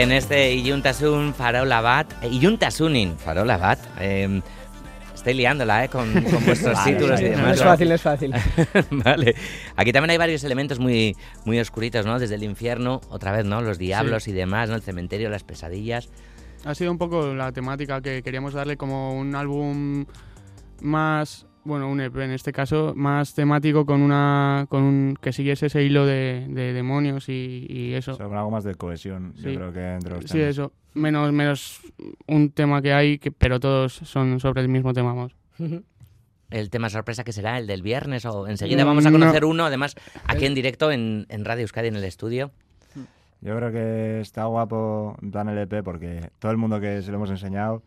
En 0.02 0.10
este 0.10 0.52
Iyuntasun 0.54 1.34
Farola 1.34 1.80
Bat. 1.80 2.12
eh, 2.24 2.28
Iyuntasunin 2.28 3.16
Farola 3.16 3.56
Bat. 3.56 3.78
eh, 4.00 4.40
estoy 5.14 5.34
liándola, 5.34 5.84
¿eh? 5.84 5.88
Con, 5.88 6.12
con 6.12 6.44
vuestros 6.46 6.74
Vale, 6.74 6.92
títulos 6.92 7.20
y 7.20 7.24
vale. 7.24 7.36
No 7.36 7.42
demás. 7.42 7.56
es 7.58 7.62
fácil, 7.62 7.88
no 7.88 7.94
es 7.94 8.02
fácil. 8.02 8.34
vale. 8.90 9.34
Aquí 9.76 9.92
también 9.92 10.10
hay 10.10 10.18
varios 10.18 10.42
elementos 10.42 10.80
muy, 10.80 11.16
muy 11.44 11.60
oscuritos, 11.60 12.04
¿no? 12.04 12.18
Desde 12.18 12.34
el 12.34 12.42
infierno, 12.42 13.00
otra 13.08 13.30
vez, 13.30 13.44
¿no? 13.44 13.62
Los 13.62 13.78
diablos 13.78 14.26
y 14.26 14.32
demás, 14.32 14.68
¿no? 14.68 14.74
El 14.74 14.82
cementerio, 14.82 15.30
las 15.30 15.44
pesadillas. 15.44 16.08
Ha 16.64 16.74
sido 16.74 16.90
un 16.90 16.98
poco 16.98 17.32
la 17.34 17.52
temática 17.52 18.00
que 18.00 18.22
queríamos 18.22 18.52
darle 18.54 18.76
como 18.76 19.14
un 19.14 19.34
álbum 19.36 20.06
más, 20.80 21.46
bueno, 21.64 21.88
un 21.90 22.00
EP 22.00 22.14
en 22.18 22.30
este 22.32 22.52
caso, 22.52 22.92
más 22.94 23.34
temático 23.34 23.84
con 23.86 24.02
una 24.02 24.66
con 24.68 24.82
un, 24.82 25.18
que 25.20 25.32
siguiese 25.32 25.66
ese 25.66 25.82
hilo 25.82 26.06
de, 26.06 26.46
de 26.48 26.72
demonios 26.72 27.28
y, 27.28 27.66
y 27.68 27.94
eso. 27.94 28.12
O 28.12 28.16
sea, 28.16 28.26
con 28.26 28.36
algo 28.36 28.50
más 28.50 28.64
de 28.64 28.74
cohesión, 28.74 29.32
yo 29.36 29.54
creo 29.54 29.72
que 29.72 29.94
entre 29.94 30.14
los 30.14 30.24
Sí, 30.24 30.38
temas. 30.38 30.48
eso. 30.48 30.72
Menos, 30.94 31.32
menos 31.32 31.80
un 32.28 32.50
tema 32.50 32.80
que 32.82 32.92
hay, 32.92 33.18
que, 33.18 33.32
pero 33.32 33.58
todos 33.60 33.92
son 33.94 34.38
sobre 34.40 34.62
el 34.62 34.68
mismo 34.68 34.92
tema. 34.92 35.12
Vamos. 35.14 35.34
El 36.50 36.70
tema 36.70 36.88
sorpresa 36.88 37.24
que 37.24 37.32
será 37.32 37.58
el 37.58 37.66
del 37.66 37.82
viernes 37.82 38.24
o 38.26 38.46
enseguida 38.46 38.84
vamos 38.84 39.04
a 39.06 39.10
conocer 39.10 39.44
uno, 39.44 39.64
además, 39.64 39.96
aquí 40.28 40.46
en 40.46 40.54
directo 40.54 40.92
en, 40.92 41.26
en 41.28 41.44
Radio 41.44 41.62
Euskadi 41.62 41.88
en 41.88 41.96
el 41.96 42.04
estudio. 42.04 42.52
Yo 43.40 43.56
creo 43.56 43.72
que 43.72 44.20
está 44.20 44.44
guapo 44.44 45.16
en 45.20 45.32
plan 45.32 45.48
LP 45.48 45.82
porque 45.82 46.30
todo 46.38 46.52
el 46.52 46.58
mundo 46.58 46.78
que 46.80 47.02
se 47.02 47.10
lo 47.10 47.16
hemos 47.16 47.30
enseñado, 47.30 47.82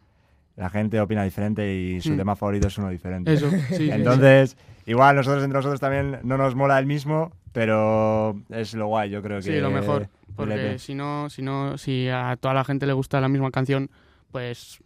la 0.58 0.70
gente 0.70 1.00
opina 1.00 1.24
diferente 1.24 1.74
y 1.74 2.02
su 2.02 2.12
Mm. 2.14 2.18
tema 2.18 2.36
favorito 2.36 2.68
es 2.68 2.78
uno 2.78 2.90
diferente. 2.90 3.32
Eso, 3.34 3.50
sí, 3.50 3.58
sí. 3.76 3.90
Entonces, 3.92 4.58
igual 4.86 5.16
nosotros 5.16 5.44
entre 5.44 5.60
nosotros 5.60 5.80
también 5.80 6.20
no 6.24 6.38
nos 6.38 6.56
mola 6.56 6.78
el 6.80 6.86
mismo, 6.86 7.32
pero 7.54 8.36
es 8.50 8.74
lo 8.74 8.88
guay, 8.88 9.10
yo 9.10 9.22
creo 9.22 9.38
que... 9.38 9.44
Sí, 9.44 9.60
lo 9.60 9.70
mejor. 9.72 10.10
Porque 10.36 10.78
si 10.78 10.94
no, 10.94 11.30
si 11.30 11.42
no, 11.42 11.78
si 11.78 12.10
a 12.10 12.36
toda 12.40 12.54
la 12.54 12.64
gente 12.64 12.86
le 12.86 12.94
gusta 12.94 13.22
la 13.22 13.28
misma 13.30 13.50
canción, 13.52 13.90
pues 14.32 14.80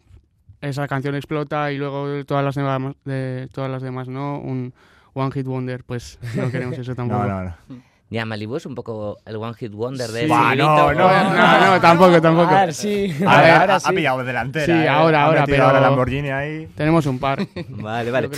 esa 0.60 0.86
canción 0.86 1.14
explota 1.14 1.72
y 1.72 1.78
luego 1.78 2.24
todas 2.24 2.44
las 2.44 2.54
demás, 2.54 2.94
de, 3.04 3.48
todas 3.52 3.70
las 3.70 3.82
demás 3.82 4.08
no, 4.08 4.38
un 4.38 4.72
One 5.14 5.32
Hit 5.32 5.46
Wonder, 5.46 5.84
pues 5.84 6.18
no 6.36 6.50
queremos 6.50 6.78
eso 6.78 6.94
tampoco. 6.94 7.24
No, 7.24 7.44
no, 7.44 7.54
no. 7.68 7.82
Ya, 8.12 8.26
Malibu 8.26 8.56
es 8.56 8.66
un 8.66 8.74
poco 8.74 9.18
el 9.24 9.36
One 9.36 9.54
Hit 9.54 9.72
Wonder 9.72 10.10
de 10.10 10.20
Sí. 10.22 10.26
Buah, 10.26 10.54
no, 10.54 10.92
no, 10.92 11.08
No, 11.08 11.66
no, 11.74 11.80
tampoco, 11.80 12.20
tampoco. 12.20 12.54
A 12.54 12.66
ver, 12.66 12.74
sí. 12.74 13.10
A 13.26 13.40
ver, 13.40 13.50
ahora 13.52 13.74
ha, 13.76 13.80
sí. 13.80 13.86
ha 13.88 13.92
pillado 13.94 14.22
delantera. 14.22 14.66
Sí, 14.66 14.72
¿eh? 14.72 14.88
ahora, 14.88 15.24
ahora, 15.24 15.44
pero- 15.46 15.64
ahora 15.64 15.80
Lamborghini 15.80 16.28
ahí. 16.28 16.66
Tenemos 16.76 17.06
un 17.06 17.18
par. 17.18 17.38
Vale, 17.70 18.10
vale. 18.10 18.28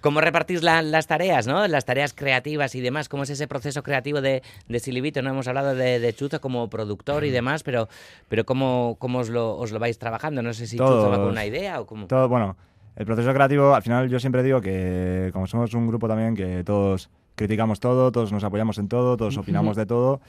¿Cómo 0.00 0.20
repartís 0.20 0.62
la- 0.62 0.82
las 0.82 1.06
tareas, 1.08 1.46
no? 1.48 1.66
Las 1.66 1.84
tareas 1.84 2.12
creativas 2.12 2.74
y 2.76 2.80
demás. 2.80 3.08
¿Cómo 3.08 3.24
es 3.24 3.30
ese 3.30 3.48
proceso 3.48 3.82
creativo 3.82 4.20
de, 4.20 4.42
de 4.68 4.78
Silivito? 4.78 5.20
No 5.20 5.30
hemos 5.30 5.48
hablado 5.48 5.74
de, 5.74 5.98
de 5.98 6.12
Chuzo 6.14 6.40
como 6.40 6.70
productor 6.70 7.24
y 7.24 7.30
demás, 7.30 7.64
pero, 7.64 7.88
pero 8.28 8.44
¿cómo, 8.44 8.96
cómo 9.00 9.18
os, 9.18 9.30
lo, 9.30 9.56
os 9.58 9.72
lo 9.72 9.80
vais 9.80 9.98
trabajando? 9.98 10.42
No 10.42 10.52
sé 10.54 10.66
si 10.68 10.76
Chuzo 10.78 11.10
va 11.10 11.16
con 11.16 11.28
una 11.28 11.44
idea 11.44 11.80
o 11.80 11.86
cómo. 11.86 12.06
Todo, 12.06 12.28
bueno, 12.28 12.56
el 12.94 13.04
proceso 13.04 13.32
creativo, 13.34 13.74
al 13.74 13.82
final 13.82 14.08
yo 14.08 14.20
siempre 14.20 14.44
digo 14.44 14.60
que 14.60 15.30
como 15.32 15.48
somos 15.48 15.74
un 15.74 15.88
grupo 15.88 16.06
también 16.06 16.36
que 16.36 16.62
todos 16.62 17.10
criticamos 17.34 17.80
todo, 17.80 18.12
todos 18.12 18.32
nos 18.32 18.44
apoyamos 18.44 18.78
en 18.78 18.88
todo, 18.88 19.16
todos 19.16 19.36
opinamos 19.36 19.76
de 19.76 19.86
todo. 19.86 20.20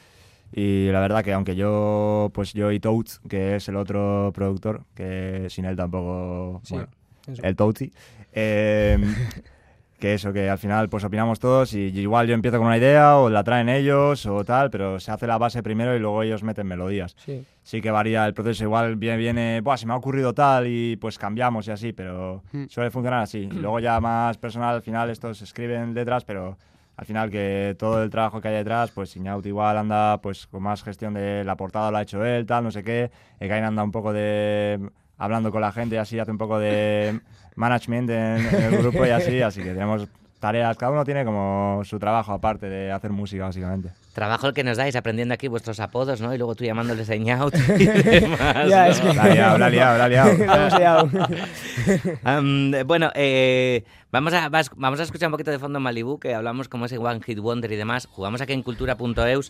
Y 0.53 0.89
la 0.91 1.00
verdad 1.01 1.24
que 1.24 1.33
aunque 1.33 1.55
yo, 1.55 2.29
pues 2.33 2.53
yo 2.53 2.71
y 2.71 2.79
Toads, 2.79 3.19
que 3.27 3.55
es 3.55 3.67
el 3.67 3.75
otro 3.75 4.31
productor, 4.33 4.83
que 4.93 5.47
sin 5.50 5.65
él 5.65 5.75
tampoco, 5.75 6.62
Sí, 6.63 6.74
bueno, 6.75 6.88
eso. 7.27 7.41
el 7.43 7.55
Toadsy, 7.55 7.91
eh, 8.31 8.97
que 10.00 10.13
eso, 10.13 10.31
que 10.33 10.50
al 10.50 10.57
final 10.57 10.88
pues 10.88 11.03
opinamos 11.03 11.39
todos 11.39 11.74
y 11.74 11.79
igual 12.00 12.27
yo 12.27 12.33
empiezo 12.35 12.57
con 12.57 12.67
una 12.67 12.77
idea 12.77 13.17
o 13.17 13.29
la 13.29 13.43
traen 13.43 13.69
ellos 13.69 14.25
o 14.27 14.43
tal, 14.45 14.69
pero 14.69 15.00
se 15.00 15.12
hace 15.12 15.25
la 15.25 15.38
base 15.38 15.63
primero 15.63 15.95
y 15.95 16.00
luego 16.00 16.21
ellos 16.21 16.43
meten 16.43 16.67
melodías 16.67 17.15
Sí. 17.25 17.43
sí 17.63 17.81
que 17.81 17.91
varía 17.91 18.25
el 18.25 18.33
proceso. 18.33 18.63
Igual 18.65 18.97
viene, 18.97 19.17
viene 19.17 19.62
Buah, 19.62 19.77
se 19.77 19.88
me 19.88 19.93
ha 19.93 19.95
ocurrido 19.97 20.33
tal 20.33 20.67
y 20.67 20.95
pues 20.97 21.17
cambiamos 21.17 21.67
y 21.67 21.71
así, 21.71 21.91
pero 21.93 22.43
Mm. 22.53 22.65
suele 22.69 22.91
funcionar 22.91 23.21
así. 23.24 23.39
Y 23.39 23.50
luego 23.50 23.79
ya 23.79 24.00
más 24.00 24.38
personal, 24.38 24.75
al 24.75 24.81
final 24.83 25.09
estos 25.09 25.41
escriben 25.41 25.93
letras, 25.93 26.24
pero 26.24 26.57
al 26.97 27.05
final 27.05 27.29
que 27.29 27.75
todo 27.77 28.03
el 28.03 28.09
trabajo 28.09 28.41
que 28.41 28.47
hay 28.47 28.55
detrás, 28.55 28.91
pues 28.91 29.15
Iñaut 29.15 29.45
igual 29.45 29.77
anda 29.77 30.21
pues 30.21 30.47
con 30.47 30.63
más 30.63 30.83
gestión 30.83 31.13
de 31.13 31.43
la 31.43 31.57
portada 31.57 31.91
lo 31.91 31.97
ha 31.97 32.01
hecho 32.01 32.23
él, 32.23 32.45
tal, 32.45 32.63
no 32.63 32.71
sé 32.71 32.83
qué. 32.83 33.11
Ekain 33.39 33.63
anda 33.63 33.83
un 33.83 33.91
poco 33.91 34.13
de 34.13 34.79
hablando 35.17 35.51
con 35.51 35.61
la 35.61 35.71
gente 35.71 35.95
y 35.95 35.97
así 35.97 36.19
hace 36.19 36.31
un 36.31 36.37
poco 36.37 36.59
de 36.59 37.19
management 37.55 38.09
en, 38.09 38.47
en 38.47 38.63
el 38.63 38.77
grupo 38.77 39.05
y 39.05 39.09
así, 39.09 39.41
así 39.41 39.61
que 39.61 39.73
tenemos 39.73 40.07
tareas, 40.39 40.77
cada 40.77 40.91
uno 40.91 41.03
tiene 41.03 41.25
como 41.25 41.81
su 41.83 41.99
trabajo 41.99 42.31
aparte 42.31 42.69
de 42.69 42.91
hacer 42.91 43.11
música 43.11 43.45
básicamente. 43.45 43.89
Trabajo 44.15 44.48
el 44.48 44.53
que 44.53 44.63
nos 44.63 44.77
dais 44.77 44.95
aprendiendo 44.95 45.34
aquí 45.34 45.50
vuestros 45.50 45.81
apodos, 45.81 46.22
¿no? 46.22 46.34
Y 46.34 46.38
luego 46.38 46.55
tú 46.55 46.63
llamándoles 46.63 47.10
Out 47.10 47.53
y 47.77 47.86
demás. 47.86 48.69
Ya, 48.69 48.86
¿no? 48.86 48.91
es 48.91 49.00
que- 49.01 49.13
La 49.13 49.27
liado, 49.27 49.57
la 49.57 49.69
liado, 49.69 49.98
liado. 50.07 51.10
Bueno, 52.86 53.12
eh, 53.13 53.84
vamos, 54.12 54.34
a, 54.34 54.48
vas- 54.50 54.72
vamos 54.75 55.00
a 55.01 55.03
escuchar 55.03 55.27
un 55.27 55.31
poquito 55.34 55.51
de 55.51 55.60
fondo 55.60 55.79
Malibu, 55.81 56.17
que 56.19 56.34
hablamos 56.34 56.69
como 56.69 56.86
ese 56.86 56.98
One 56.98 57.19
Hit 57.25 57.39
Wonder 57.39 57.72
y 57.72 57.75
demás. 57.75 58.07
Jugamos 58.10 58.39
aquí 58.41 58.53
en 58.53 58.63
cultura.eus 58.63 59.50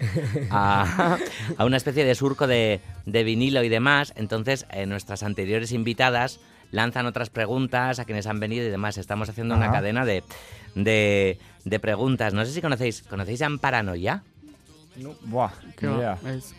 a, 0.50 1.18
a 1.58 1.66
una 1.66 1.78
especie 1.78 2.04
de 2.04 2.16
surco 2.16 2.48
de, 2.48 2.82
de 3.06 3.24
vinilo 3.24 3.64
y 3.64 3.70
demás. 3.70 4.14
Entonces, 4.16 4.66
eh, 4.72 4.88
nuestras 4.88 5.22
anteriores 5.24 5.72
invitadas 5.74 6.40
lanzan 6.72 7.06
otras 7.06 7.30
preguntas 7.30 8.00
a 8.00 8.06
quienes 8.06 8.26
han 8.26 8.40
venido 8.40 8.66
y 8.66 8.70
demás. 8.70 8.98
Estamos 8.98 9.30
haciendo 9.30 9.56
una 9.56 9.72
cadena 9.72 10.06
de, 10.06 10.24
de, 10.74 11.38
de 11.64 11.80
preguntas. 11.80 12.34
No 12.34 12.44
sé 12.46 12.52
si 12.52 12.62
conocéis, 12.62 13.04
¿conocéis 13.04 13.44
a 13.44 13.46
Amparanoia? 13.46 14.24
Buah, 15.24 15.52
Que 15.76 15.88
ni 15.88 15.92
va, 15.94 15.98
idea. 15.98 16.20
es- 16.36 16.54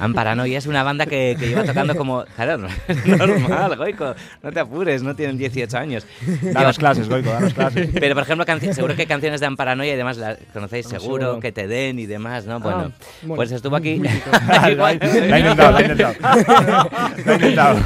Amparanoia 0.00 0.58
es 0.58 0.66
una 0.66 0.82
banda 0.82 1.06
que, 1.06 1.36
que 1.38 1.48
lleva 1.48 1.64
tocando 1.64 1.94
como... 1.96 2.24
Claro, 2.36 2.58
no- 2.58 2.68
normal, 3.16 3.76
Goico, 3.76 4.14
no 4.42 4.52
te 4.52 4.60
apures, 4.60 5.02
no 5.02 5.14
tienen 5.14 5.38
18 5.38 5.76
años. 5.78 6.06
Danos 6.42 6.78
clases, 6.78 7.08
Goico, 7.08 7.30
danos 7.30 7.54
clases. 7.54 7.90
Pero, 7.94 8.14
por 8.14 8.24
ejemplo, 8.24 8.72
seguro 8.72 8.96
que 8.96 9.06
canciones 9.06 9.40
de 9.40 9.46
Amparanoia 9.46 9.94
y 9.94 9.96
demás 9.96 10.16
las 10.16 10.38
conocéis 10.52 10.86
seguro, 10.86 11.24
seguro. 11.24 11.40
que 11.40 11.52
te 11.52 11.66
den 11.66 11.98
y 11.98 12.06
demás, 12.06 12.46
¿no? 12.46 12.60
Bueno, 12.60 12.92
bueno. 13.22 13.36
pues 13.36 13.52
estuvo 13.52 13.76
aquí... 13.76 14.00
lo 14.76 14.84
ha 14.86 14.92
intentado, 14.92 15.70
lo 15.72 15.76
ha 15.78 15.82
intentado. 15.82 16.14
Lo 17.24 17.32
ha 17.32 17.34
intentado. 17.34 17.78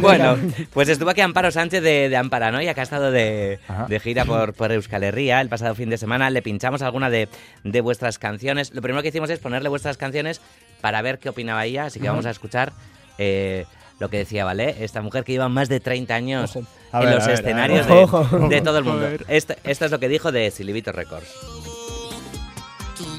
bueno, 0.00 0.36
pues 0.72 0.88
estuvo 0.88 1.10
aquí 1.10 1.20
Amparo 1.20 1.50
Sánchez 1.50 1.82
de, 1.82 2.08
de 2.08 2.16
Amparanoia, 2.16 2.74
que 2.74 2.80
ha 2.80 2.84
estado 2.84 3.10
de, 3.10 3.58
de 3.88 4.00
gira 4.00 4.24
por, 4.24 4.54
por 4.54 4.72
Euskal 4.72 5.02
Herria 5.04 5.40
el 5.40 5.48
pasado 5.48 5.74
fin 5.74 5.90
de 5.90 5.98
semana. 5.98 6.30
Le 6.30 6.42
pinchamos 6.42 6.82
alguna 6.82 7.10
de, 7.10 7.28
de 7.64 7.80
vuestras 7.80 8.18
canciones. 8.18 8.72
Lo 8.74 8.82
primero 8.82 9.02
que 9.02 9.08
hicimos 9.08 9.30
es 9.30 9.38
ponerle 9.38 9.68
vuestras 9.68 9.96
canciones 9.96 10.40
para 10.80 11.02
ver 11.02 11.18
qué 11.18 11.28
opinaba 11.28 11.64
ella, 11.64 11.86
así 11.86 12.00
que 12.00 12.08
vamos 12.08 12.26
a 12.26 12.30
escuchar 12.30 12.72
eh, 13.18 13.66
lo 13.98 14.08
que 14.10 14.18
decía, 14.18 14.44
¿vale? 14.44 14.76
Esta 14.84 15.02
mujer 15.02 15.24
que 15.24 15.32
lleva 15.32 15.48
más 15.48 15.68
de 15.68 15.80
30 15.80 16.14
años 16.14 16.56
en 16.56 16.66
ver, 16.92 17.14
los 17.14 17.26
ver, 17.26 17.34
escenarios 17.34 17.86
de, 17.86 17.92
ojo. 17.92 18.24
de 18.48 18.60
todo 18.60 18.78
el 18.78 18.84
mundo. 18.84 19.08
Esto, 19.28 19.54
esto 19.64 19.84
es 19.84 19.90
lo 19.90 19.98
que 19.98 20.08
dijo 20.08 20.32
de 20.32 20.50
Silivito 20.50 20.92
Records. 20.92 21.28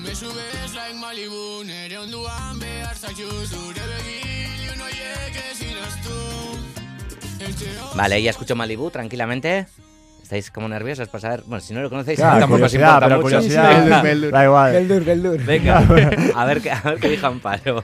Me 0.01 0.15
subes 0.15 0.73
like 0.73 0.93
Malibu 0.99 1.63
Vale, 7.95 8.21
ya 8.21 8.29
escucho 8.29 8.55
Malibu 8.55 8.91
tranquilamente. 8.91 9.65
¿Estáis 10.27 10.51
como 10.51 10.67
nerviosos 10.67 11.07
por 11.07 11.21
saber? 11.21 11.43
Bueno, 11.45 11.61
si 11.61 11.73
no 11.73 11.81
lo 11.81 11.89
conocéis, 11.89 12.19
Ya, 12.19 12.37
tampoco 12.39 12.65
os 12.65 12.73
importa 12.73 12.99
pero 12.99 13.15
mucho. 13.15 13.21
curiosidad, 13.37 13.79
Beldur, 13.85 14.03
Beldur. 14.03 14.31
da 14.33 14.43
igual. 14.43 14.71
Beldur, 14.73 15.03
Beldur. 15.05 15.43
Venga, 15.45 15.77
a 16.35 16.45
ver, 16.45 16.61
qué, 16.61 16.69
a 16.71 16.81
ver 16.81 16.99
qué 16.99 17.07
dijo 17.11 17.27
Amparo. 17.27 17.81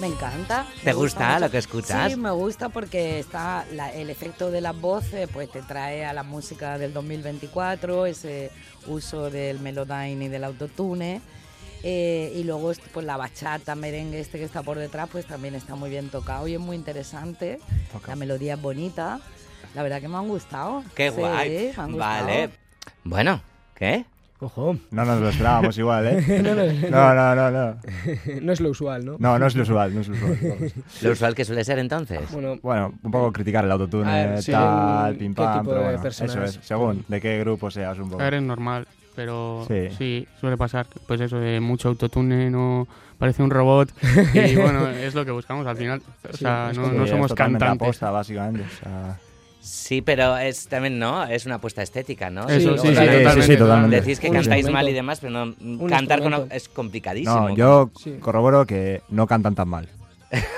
Me 0.00 0.06
encanta. 0.08 0.66
¿Te 0.80 0.86
me 0.86 0.92
gusta 0.94 1.28
mucho. 1.28 1.40
lo 1.40 1.50
que 1.50 1.58
escuchas? 1.58 2.10
Sí, 2.12 2.16
me 2.18 2.30
gusta 2.32 2.68
porque 2.70 3.18
está 3.20 3.64
la- 3.72 3.92
el 3.92 4.10
efecto 4.10 4.50
de 4.50 4.60
las 4.60 4.80
voces, 4.80 5.28
pues 5.32 5.50
te 5.50 5.62
trae 5.62 6.04
a 6.04 6.12
la 6.12 6.22
música 6.24 6.76
del 6.78 6.92
2024, 6.92 8.06
ese 8.06 8.50
uso 8.86 9.30
del 9.30 9.60
melodyne 9.60 10.24
y 10.24 10.28
del 10.28 10.44
autotune. 10.44 11.20
Eh, 11.82 12.32
y 12.36 12.44
luego 12.44 12.72
pues 12.92 13.04
la 13.06 13.16
bachata, 13.16 13.74
merengue 13.74 14.20
este 14.20 14.38
que 14.38 14.44
está 14.44 14.62
por 14.62 14.78
detrás, 14.78 15.08
pues 15.10 15.26
también 15.26 15.54
está 15.54 15.74
muy 15.74 15.90
bien 15.90 16.08
tocado 16.08 16.46
y 16.48 16.54
es 16.54 16.60
muy 16.60 16.76
interesante. 16.76 17.58
La 18.06 18.16
melodía 18.16 18.54
es 18.54 18.62
bonita. 18.62 19.20
La 19.74 19.82
verdad 19.82 20.00
que 20.00 20.08
me 20.08 20.16
han 20.16 20.28
gustado. 20.28 20.82
Qué 20.94 21.10
Sí, 21.10 21.16
guay. 21.16 21.72
me 21.76 21.82
han 21.82 21.96
Vale. 21.96 22.46
gustado. 22.46 22.62
Bueno, 23.04 23.42
¿qué? 23.74 24.04
Ojo, 24.40 24.76
No 24.90 25.04
nos 25.04 25.20
lo 25.20 25.28
esperábamos 25.28 25.78
igual, 25.78 26.04
¿eh? 26.08 26.42
No, 26.42 26.54
no, 26.56 27.14
No, 27.14 27.14
no, 27.14 27.34
no, 27.36 27.50
no. 27.52 27.80
no 28.42 28.52
es 28.52 28.60
lo 28.60 28.70
usual, 28.70 29.04
¿no? 29.04 29.16
No, 29.20 29.38
no 29.38 29.46
es 29.46 29.54
lo 29.54 29.62
usual, 29.62 29.94
no 29.94 30.00
es 30.00 30.08
lo 30.08 30.14
usual. 30.16 30.38
vamos. 30.42 30.72
Lo 31.00 31.12
usual 31.12 31.34
que 31.36 31.44
suele 31.44 31.64
ser 31.64 31.78
entonces. 31.78 32.20
Bueno, 32.32 32.58
Bueno, 32.60 32.92
un 33.04 33.10
poco 33.12 33.32
criticar 33.32 33.64
el 33.64 33.70
autotune, 33.70 34.10
A 34.10 34.26
ver, 34.26 34.42
sí, 34.42 34.50
tal, 34.50 35.12
¿qué 35.12 35.18
pim 35.20 35.34
pam, 35.34 35.60
tipo 35.60 35.70
pero 35.70 35.82
de 35.88 35.96
bueno, 35.96 36.08
eso 36.08 36.42
es, 36.42 36.58
según 36.62 37.04
de 37.06 37.20
qué 37.20 37.38
grupo 37.38 37.70
seas 37.70 37.96
un 38.00 38.10
poco. 38.10 38.20
A 38.20 38.24
ver, 38.24 38.34
es 38.34 38.42
normal, 38.42 38.88
pero 39.14 39.64
Sí. 39.68 39.88
sí. 39.98 40.28
suele 40.40 40.56
pasar, 40.56 40.86
pues 41.06 41.20
eso 41.20 41.38
de 41.38 41.60
mucho 41.60 41.88
autotune, 41.88 42.50
no 42.50 42.86
parece 43.18 43.42
un 43.42 43.50
robot 43.50 43.90
y 44.34 44.54
bueno, 44.56 44.88
es 44.88 45.14
lo 45.14 45.24
que 45.24 45.30
buscamos 45.30 45.66
al 45.66 45.76
final. 45.76 46.02
O 46.28 46.32
Sí, 46.32 46.38
sea, 46.38 46.72
no, 46.74 46.90
no 46.92 47.06
somos 47.06 47.32
cantantes. 47.34 47.82
aposta, 47.86 48.10
básicamente. 48.10 48.62
o 48.64 48.82
sea, 48.84 49.18
Sí, 49.60 50.02
pero 50.02 50.36
es 50.38 50.66
también, 50.66 50.98
¿no? 50.98 51.22
Es 51.22 51.46
una 51.46 51.54
apuesta 51.54 51.82
estética, 51.84 52.30
¿no? 52.30 52.48
Eso, 52.48 52.76
Sí, 52.78 52.88
totalmente, 52.88 53.32
sí, 53.34 53.42
sí, 53.42 53.56
totalmente. 53.56 54.00
Decís 54.00 54.18
que 54.18 54.28
Un 54.28 54.34
cantáis 54.34 54.68
mal 54.68 54.88
y 54.88 54.92
demás, 54.92 55.20
pero 55.20 55.46
no, 55.46 55.86
cantar 55.88 56.20
con, 56.20 56.34
es 56.50 56.68
complicadísimo. 56.68 57.50
No, 57.50 57.54
yo 57.54 57.90
corroboro 58.18 58.66
que 58.66 59.02
no 59.08 59.28
cantan 59.28 59.54
tan 59.54 59.68
mal. 59.68 59.88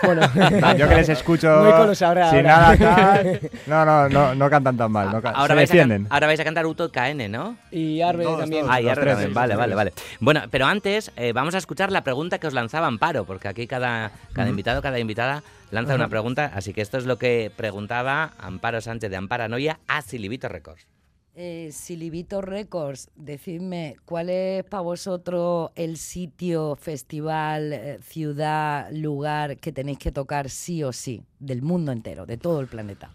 Bueno, 0.02 0.22
yo 0.78 0.88
que 0.88 0.94
les 0.96 1.08
escucho 1.08 1.50
ahora, 1.50 1.94
sin 1.94 2.04
ahora. 2.04 2.42
nada 2.42 2.76
tal. 2.76 3.40
No, 3.66 3.84
no, 3.84 4.08
no, 4.08 4.34
no 4.34 4.50
cantan 4.50 4.76
tan 4.76 4.92
mal. 4.92 5.10
No 5.10 5.16
ahora, 5.16 5.32
se 5.32 5.32
vais 5.32 5.48
a, 5.48 5.54
can- 5.54 5.58
defienden. 5.88 6.06
ahora 6.10 6.26
vais 6.28 6.40
a 6.40 6.44
cantar 6.44 6.66
Uto 6.66 6.90
KN, 6.92 7.30
¿no? 7.30 7.56
y 7.70 8.00
Arbe 8.02 8.24
Todos, 8.24 8.40
también. 8.40 8.62
todos. 8.62 8.76
Ah, 8.76 8.80
los 8.80 8.94
tres, 8.94 9.14
también. 9.14 9.34
Vale, 9.34 9.56
vale, 9.56 9.74
vale. 9.74 9.92
Bueno, 10.20 10.42
pero 10.50 10.66
antes 10.66 11.10
eh, 11.16 11.32
vamos 11.32 11.54
a 11.54 11.58
escuchar 11.58 11.90
la 11.90 12.04
pregunta 12.04 12.38
que 12.38 12.46
os 12.46 12.54
lanzaba 12.54 12.86
Amparo, 12.86 13.24
porque 13.24 13.48
aquí 13.48 13.66
cada, 13.66 14.12
cada 14.32 14.48
invitado, 14.48 14.80
cada 14.82 14.98
invitada 14.98 15.42
lanza 15.70 15.94
una 15.94 16.08
pregunta. 16.08 16.52
Así 16.54 16.72
que 16.72 16.80
esto 16.82 16.98
es 16.98 17.06
lo 17.06 17.18
que 17.18 17.50
preguntaba 17.56 18.32
Amparo 18.38 18.80
Sánchez 18.80 19.10
de 19.10 19.16
Amparanoia 19.16 19.78
a 19.88 20.02
Silivito 20.02 20.48
Records. 20.48 20.86
Eh, 21.36 21.70
Silivito 21.72 22.40
Records, 22.42 23.10
decidme, 23.16 23.96
¿cuál 24.04 24.30
es 24.30 24.62
para 24.62 24.82
vosotros 24.82 25.72
el 25.74 25.96
sitio, 25.96 26.76
festival, 26.76 27.72
eh, 27.72 27.98
ciudad, 28.02 28.88
lugar 28.92 29.56
que 29.56 29.72
tenéis 29.72 29.98
que 29.98 30.12
tocar 30.12 30.48
sí 30.48 30.84
o 30.84 30.92
sí, 30.92 31.24
del 31.40 31.60
mundo 31.60 31.90
entero, 31.90 32.24
de 32.24 32.36
todo 32.36 32.60
el 32.60 32.68
planeta? 32.68 33.10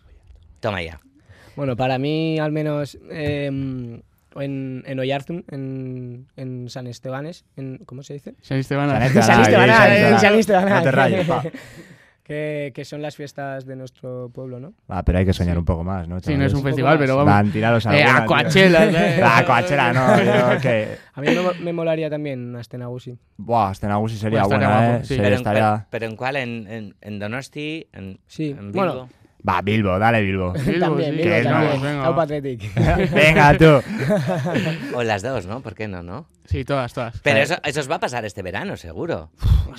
Toma 0.60 0.84
ya. 0.84 1.00
Bueno, 1.56 1.78
para 1.78 1.98
mí, 1.98 2.38
al 2.40 2.52
menos 2.52 2.98
eh, 3.10 3.46
en, 3.46 4.04
en 4.86 5.00
Oyarzun, 5.00 5.46
en, 5.50 6.28
en 6.36 6.70
San 6.70 6.88
Estebanes, 6.88 7.46
en, 7.56 7.78
¿cómo 7.86 8.04
se 8.04 8.16
dice? 8.16 8.36
San 8.42 8.58
Esteban. 8.58 8.90
San 8.90 9.02
Esteban, 9.02 9.26
San 9.26 9.40
ahí, 9.40 9.44
Esteban, 9.44 9.70
San. 9.70 10.20
San 10.20 10.36
Esteban. 10.36 10.70
No 10.70 10.84
te 10.84 10.92
rayes, 10.92 11.26
pa. 11.26 11.44
que, 12.30 12.72
que 12.76 12.86
son 12.86 13.02
las 13.02 13.16
fiestas 13.16 13.66
de 13.66 13.76
nuestro 13.76 14.30
pueblo, 14.32 14.60
¿no? 14.60 14.74
Ah, 14.88 15.02
pero 15.04 15.18
hay 15.18 15.26
que 15.26 15.34
soñar 15.34 15.58
un 15.58 15.66
poco 15.66 15.84
más, 15.84 16.08
¿no? 16.08 16.20
Sí, 16.20 16.38
no 16.38 16.46
es 16.46 16.54
un 16.54 16.60
Un 16.60 16.66
festival, 16.66 17.00
pero 17.00 17.16
vamos. 17.18 17.34
Van, 17.34 17.52
tiraros 17.52 17.84
Eh, 17.88 17.90
alguna, 17.90 18.18
a. 18.22 18.26
Coachella, 18.28 18.86
eh. 18.86 19.22
Ah, 19.24 19.44
Coachella, 19.48 19.92
no. 19.94 20.24
Yo 20.56 20.62
que... 20.62 20.98
A 21.16 21.22
mí 21.22 21.28
me, 21.30 21.60
me 21.64 21.74
molaría 21.74 22.08
también 22.08 22.56
Astenagusi. 22.56 23.18
Buah, 23.38 23.74
Stenagusi 23.74 24.16
sería 24.18 24.44
Bueno, 24.44 24.58
estaría 24.64 24.78
buena, 24.80 24.98
¿eh? 24.98 25.00
sí. 25.06 25.08
Sí, 25.16 25.16
pero, 25.18 25.28
en, 25.30 25.34
estaría... 25.34 25.72
pero- 25.76 25.88
pero 25.90 26.06
en 26.06 26.16
cuál? 26.16 26.36
¿En, 26.36 26.68
en, 26.68 26.96
en 27.02 27.20
Donosti? 27.20 27.88
¿En, 27.94 28.20
Sí, 28.28 28.52
en 28.52 28.74
bueno. 28.74 29.10
Va, 29.48 29.62
Bilbo, 29.62 29.98
dale 29.98 30.22
Bilbo. 30.22 30.52
Bilbo, 30.66 30.80
también, 30.80 31.12
sí. 31.12 31.18
Bilbo 31.18 31.44
también. 31.50 31.82
no, 31.82 31.82
venga. 31.82 32.08
Athletic. 32.24 32.76
Venga, 33.14 33.58
tú. 33.58 33.82
O 34.96 35.04
las 35.04 35.22
dos, 35.22 35.46
¿no? 35.46 35.62
¿Por 35.62 35.76
qué 35.76 35.88
no, 35.88 36.04
no? 36.04 36.26
Sí, 36.46 36.66
todas, 36.66 36.94
todas. 36.94 37.20
Pero 37.22 37.40
Eh. 37.40 37.44
eso, 37.44 37.56
eso 37.64 37.80
os 37.80 37.90
va 37.90 37.96
a 37.96 38.00
pasar 38.00 38.26
este 38.26 38.42
verano, 38.42 38.76
seguro. 38.76 39.30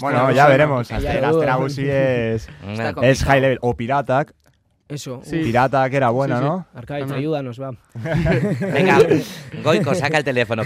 Bueno, 0.00 0.30
ya 0.32 0.46
veremos. 0.46 0.90
Astenagusi 0.90 1.86
es, 1.88 2.48
es 3.02 3.24
high 3.24 3.40
level. 3.40 3.58
O 3.60 3.76
Pirata. 3.76 4.24
Eso. 4.88 5.20
Sí. 5.24 5.38
Pirata, 5.38 5.88
que 5.88 5.96
era 5.98 6.10
buena, 6.10 6.38
Sí, 6.38 6.42
sí. 6.42 6.48
¿no? 6.48 6.66
Ajá. 6.74 7.14
ayúdanos, 7.14 7.60
va. 7.60 7.70
Venga, 8.72 8.98
Goico, 9.62 9.94
saca 9.94 10.18
el 10.18 10.24
teléfono. 10.24 10.62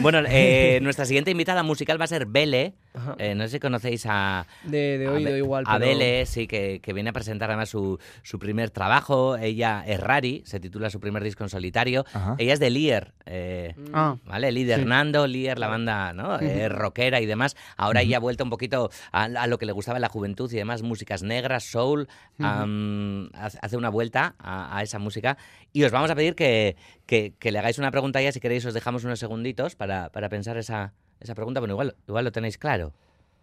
bueno, 0.00 0.20
eh, 0.28 0.78
nuestra 0.82 1.04
siguiente 1.04 1.30
invitada 1.32 1.62
musical 1.64 2.00
va 2.00 2.04
a 2.04 2.08
ser 2.08 2.26
Bele. 2.26 2.74
Eh, 3.18 3.34
no 3.34 3.44
sé 3.44 3.50
si 3.50 3.60
conocéis 3.60 4.04
a, 4.08 4.46
De, 4.64 4.98
de 4.98 5.08
oído 5.08 5.36
igual. 5.36 5.64
a 5.66 5.78
pero- 5.78 5.86
Bele, 5.90 6.26
sí, 6.26 6.46
que, 6.46 6.80
que 6.80 6.92
viene 6.92 7.10
a 7.10 7.12
presentar 7.12 7.50
además 7.50 7.68
su, 7.68 7.98
su 8.22 8.38
primer 8.38 8.70
trabajo. 8.70 9.36
Ella 9.36 9.84
es 9.86 10.00
Rari, 10.00 10.42
se 10.46 10.60
titula 10.60 10.90
su 10.90 11.00
primer 11.00 11.22
disco 11.24 11.44
en 11.44 11.50
solitario. 11.50 12.04
Ajá. 12.12 12.34
Ella 12.38 12.52
es 12.54 12.60
de 12.60 12.70
Lier, 12.70 13.12
eh, 13.26 13.74
Ah, 13.92 14.16
¿vale? 14.24 14.52
Lier 14.52 14.66
Sí. 14.76 14.82
Hernando, 14.82 15.26
Lier, 15.26 15.58
la 15.58 15.68
banda 15.68 16.12
¿no? 16.12 16.38
Eh, 16.40 16.68
rockera 16.68 17.20
y 17.20 17.26
demás. 17.26 17.56
Ahora 17.76 18.02
ella 18.02 18.16
ha 18.18 18.20
vuelto 18.20 18.44
un 18.44 18.50
poquito 18.50 18.90
a, 19.12 19.24
a 19.24 19.46
lo 19.46 19.58
que 19.58 19.66
le 19.66 19.72
gustaba 19.72 19.98
en 19.98 20.02
la 20.02 20.08
juventud 20.08 20.52
y 20.52 20.56
demás, 20.56 20.82
músicas 20.82 21.22
negras, 21.22 21.64
soul. 21.64 22.08
am, 22.40 23.30
hace 23.34 23.58
hace 23.62 23.76
una 23.76 23.88
vuelta 23.90 24.34
a, 24.38 24.76
a 24.76 24.82
esa 24.82 24.98
música. 24.98 25.36
Y 25.72 25.84
os 25.84 25.92
vamos 25.92 26.10
a 26.10 26.14
pedir 26.14 26.34
que, 26.34 26.76
que- 27.06 27.34
que 27.38 27.52
le 27.52 27.58
hagáis 27.58 27.78
una 27.78 27.90
pregunta 27.90 28.20
ya, 28.22 28.32
si 28.32 28.40
queréis 28.40 28.64
os 28.64 28.74
dejamos 28.74 29.04
unos 29.04 29.18
segunditos 29.18 29.76
para, 29.76 30.10
para 30.10 30.28
pensar 30.28 30.56
esa, 30.56 30.92
esa 31.20 31.34
pregunta. 31.34 31.60
Bueno, 31.60 31.74
igual, 31.74 31.94
igual 32.06 32.24
lo 32.24 32.32
tenéis 32.32 32.58
claro. 32.58 32.92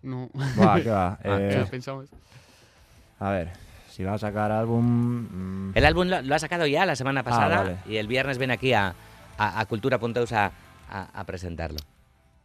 no. 0.04 0.30
Buah, 0.56 0.82
qué 0.82 0.90
va. 0.90 1.18
Ah, 1.24 1.38
Eh, 1.40 1.62
Ya 1.64 1.66
pensamos. 1.70 2.10
a 3.20 3.30
ver, 3.32 3.50
si 3.90 4.04
va 4.04 4.14
a 4.14 4.18
sacar 4.18 4.52
álbum... 4.52 5.70
mm, 5.70 5.72
El 5.76 5.86
álbum 5.86 6.08
lo, 6.08 6.22
lo 6.22 6.36
ha 6.36 6.40
sacado 6.40 6.66
ya 6.68 6.86
la 6.86 6.96
semana 6.96 7.24
pasada 7.24 7.58
vale. 7.64 7.78
y 7.88 7.98
el 7.98 8.08
viernes 8.08 8.38
viene 8.38 8.54
aquí 8.54 8.74
a, 8.74 8.94
a, 9.38 9.60
a 9.60 9.66
Cultura.eus 9.66 10.32
a, 10.34 10.52
a, 10.90 11.20
a 11.20 11.24
presentarlo. 11.26 11.80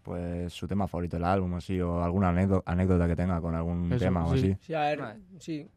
Pues 0.02 0.52
su 0.54 0.66
tema 0.66 0.88
favorito 0.88 1.16
del 1.16 1.24
álbum, 1.26 1.54
así, 1.54 1.78
o 1.80 2.02
alguna 2.02 2.30
anécdota, 2.30 3.06
que 3.06 3.14
tenga 3.16 3.40
con 3.40 3.54
algún 3.54 3.92
Eso, 3.92 4.04
tema 4.04 4.24
o 4.24 4.32
sí. 4.34 4.38
así. 4.52 4.56
Sí, 4.62 4.74
a 4.74 4.80
ver, 4.80 5.16
sí. 5.38 5.68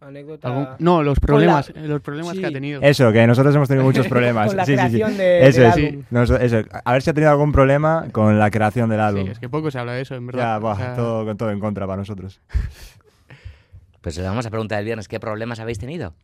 Anécdota. 0.00 0.48
¿Algún- 0.48 0.68
No, 0.78 1.02
los 1.02 1.18
problemas, 1.18 1.70
eh, 1.70 1.74
los 1.86 2.00
problemas 2.00 2.34
Sí. 2.34 2.40
que 2.40 2.46
ha 2.46 2.50
tenido. 2.52 2.80
Eso, 2.82 3.10
que 3.12 3.26
nosotros 3.26 3.54
hemos 3.54 3.66
tenido 3.68 3.84
muchos 3.86 4.06
problemas. 4.08 4.48
Con 4.48 4.56
la 4.56 4.64
sí, 4.66 4.72
sí, 4.76 4.82
sí. 4.82 4.88
creación 4.96 5.16
de- 5.16 5.46
Eso 5.48 5.60
del 5.62 5.70
es, 5.70 5.76
álbum. 5.76 6.02
Nos- 6.10 6.30
eso, 6.30 6.62
a 6.84 6.92
ver 6.92 7.02
si 7.02 7.10
ha 7.10 7.14
tenido 7.14 7.30
algún 7.30 7.52
problema 7.52 8.06
con 8.12 8.38
la 8.38 8.50
creación 8.50 8.88
del 8.90 9.00
álbum. 9.00 9.24
Sí, 9.24 9.30
es 9.32 9.38
que 9.38 9.48
poco 9.48 9.70
se 9.70 9.78
habla 9.78 9.92
de 9.92 10.02
eso, 10.02 10.14
en 10.14 10.26
verdad. 10.26 10.42
ya, 10.42 10.56
O 10.58 10.60
buah, 10.60 10.76
sea, 10.76 10.94
todo, 10.94 11.24
con 11.24 11.36
todo 11.36 11.50
en 11.50 11.60
contra 11.60 11.86
para 11.86 11.96
nosotros. 11.98 12.40
Pues 14.00 14.16
le 14.18 14.22
vamos 14.24 14.46
a 14.46 14.50
preguntar 14.50 14.78
el 14.78 14.84
viernes, 14.84 15.08
¿qué 15.08 15.18
problemas 15.18 15.58
habéis 15.58 15.78
tenido? 15.80 16.14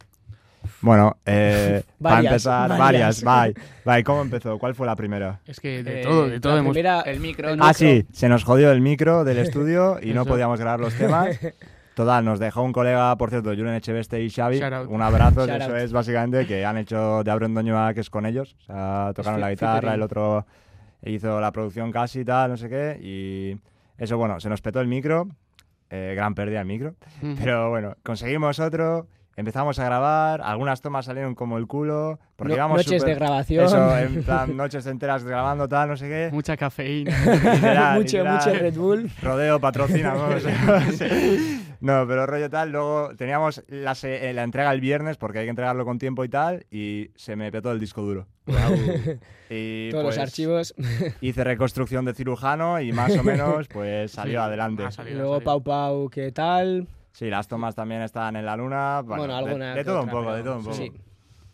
Bueno, 0.82 1.16
eh, 1.26 1.82
para 2.00 2.20
empezar, 2.20 2.68
varias. 2.78 3.24
varias, 3.24 3.54
bye. 3.54 3.64
Bye, 3.84 4.04
¿cómo 4.04 4.22
empezó? 4.22 4.56
¿Cuál 4.60 4.76
fue 4.76 4.86
la 4.86 4.94
primera? 4.94 5.40
Es 5.46 5.58
que 5.58 5.82
de 5.82 6.00
Eh, 6.00 6.04
todo, 6.04 6.28
de 6.28 6.38
todo 6.38 6.52
la 6.52 6.60
hemos... 6.60 6.72
primera- 6.74 7.00
El 7.00 7.18
micro. 7.18 7.48
el 7.50 7.60
Ah, 7.60 7.68
micro. 7.70 7.74
sí, 7.74 8.06
se 8.12 8.28
nos 8.28 8.44
jodió 8.44 8.70
el 8.70 8.80
micro 8.80 9.24
del 9.24 9.38
estudio 9.38 9.98
y 10.00 10.12
no 10.14 10.24
podíamos 10.24 10.60
grabar 10.60 10.78
los 10.78 10.94
temas. 10.94 11.36
Total, 11.94 12.24
nos 12.24 12.38
dejó 12.38 12.62
un 12.62 12.72
colega, 12.72 13.14
por 13.16 13.28
cierto, 13.30 13.50
Julen 13.50 13.74
Echeveste 13.74 14.22
y 14.22 14.30
Xavi. 14.30 14.60
Un 14.88 15.02
abrazo, 15.02 15.44
eso 15.44 15.52
out. 15.72 15.76
es 15.76 15.92
básicamente 15.92 16.46
que 16.46 16.64
han 16.64 16.78
hecho 16.78 17.22
de 17.22 17.30
Abren 17.30 17.52
Doñoa, 17.54 17.92
que 17.92 18.00
es 18.00 18.08
con 18.10 18.24
ellos. 18.26 18.56
O 18.62 18.64
sea, 18.64 19.12
tocaron 19.14 19.36
fe- 19.38 19.40
la 19.42 19.50
guitarra, 19.50 19.72
featuring. 19.80 19.94
el 19.94 20.02
otro 20.02 20.46
hizo 21.04 21.40
la 21.40 21.52
producción 21.52 21.92
casi 21.92 22.20
y 22.20 22.24
tal, 22.24 22.50
no 22.52 22.56
sé 22.56 22.68
qué. 22.70 22.98
Y 23.02 23.58
eso, 24.02 24.16
bueno, 24.16 24.40
se 24.40 24.48
nos 24.48 24.62
petó 24.62 24.80
el 24.80 24.88
micro. 24.88 25.28
eh, 25.90 26.14
gran 26.16 26.34
pérdida 26.34 26.60
el 26.60 26.66
micro. 26.66 26.94
Ujú. 27.22 27.34
Pero 27.44 27.68
bueno, 27.68 27.94
conseguimos 28.02 28.58
otro. 28.58 29.06
Empezamos 29.36 29.78
a 29.78 29.84
grabar, 29.86 30.40
algunas 30.42 30.80
tomas 30.82 31.04
salieron 31.06 31.34
como 31.34 31.56
el 31.58 31.66
culo. 31.66 32.18
Porque 32.36 32.52
No- 32.52 32.56
íbamos 32.56 32.76
noches 32.78 33.02
súper- 33.02 33.14
de 33.14 33.20
grabación. 33.20 33.64
Eso, 33.66 33.98
en 33.98 34.22
plan, 34.24 34.56
noches 34.56 34.86
enteras 34.86 35.24
grabando, 35.24 35.68
tal, 35.68 35.88
no 35.90 35.96
sé 35.98 36.08
qué. 36.08 36.28
Mucha 36.32 36.56
cafeína. 36.56 37.10
Literal, 37.26 37.98
mucho, 37.98 38.16
literal. 38.18 38.34
mucho 38.36 38.52
Red 38.58 38.74
Bull. 38.74 39.10
Rodeo 39.22 39.60
patrocina, 39.60 40.14
¿no? 40.14 40.28
No, 41.82 42.06
pero 42.06 42.26
rollo 42.26 42.48
tal. 42.48 42.70
Luego 42.70 43.10
teníamos 43.16 43.62
la, 43.68 43.94
se- 43.94 44.30
eh, 44.30 44.32
la 44.32 44.44
entrega 44.44 44.72
el 44.72 44.80
viernes 44.80 45.16
porque 45.16 45.40
hay 45.40 45.46
que 45.46 45.50
entregarlo 45.50 45.84
con 45.84 45.98
tiempo 45.98 46.24
y 46.24 46.28
tal. 46.28 46.64
Y 46.70 47.10
se 47.16 47.34
me 47.36 47.50
petó 47.52 47.72
el 47.72 47.80
disco 47.80 48.02
duro. 48.02 48.26
y 49.50 49.90
Todos 49.90 50.04
pues, 50.04 50.16
los 50.16 50.18
archivos. 50.18 50.74
Hice 51.20 51.44
reconstrucción 51.44 52.04
de 52.04 52.14
cirujano 52.14 52.80
y 52.80 52.92
más 52.92 53.16
o 53.16 53.22
menos 53.22 53.68
pues 53.68 54.12
salió 54.12 54.40
Sí, 54.40 54.46
adelante. 54.46 54.84
ha 54.84 54.88
Y 54.88 54.92
salido, 54.92 55.16
ha 55.16 55.18
luego 55.22 55.34
salido. 55.34 55.44
Pau 55.50 55.62
Pau, 55.62 56.08
¿qué 56.10 56.32
tal? 56.32 56.86
Sí, 57.12 57.28
las 57.28 57.46
tomas 57.48 57.74
también 57.74 58.00
estaban 58.02 58.36
en 58.36 58.46
la 58.46 58.56
luna. 58.56 59.02
Bueno, 59.02 59.22
Bueno, 59.24 59.34
de- 59.34 59.38
alguna 59.44 59.70
de, 59.74 59.80
que 59.80 59.84
todo 59.84 59.96
un 60.02 60.08
otra, 60.08 60.12
poco, 60.12 60.32
de 60.32 60.42
pero 60.42 60.44
todo 60.50 60.58
un 60.58 60.64
poco. 60.64 60.76
sí. 60.76 60.92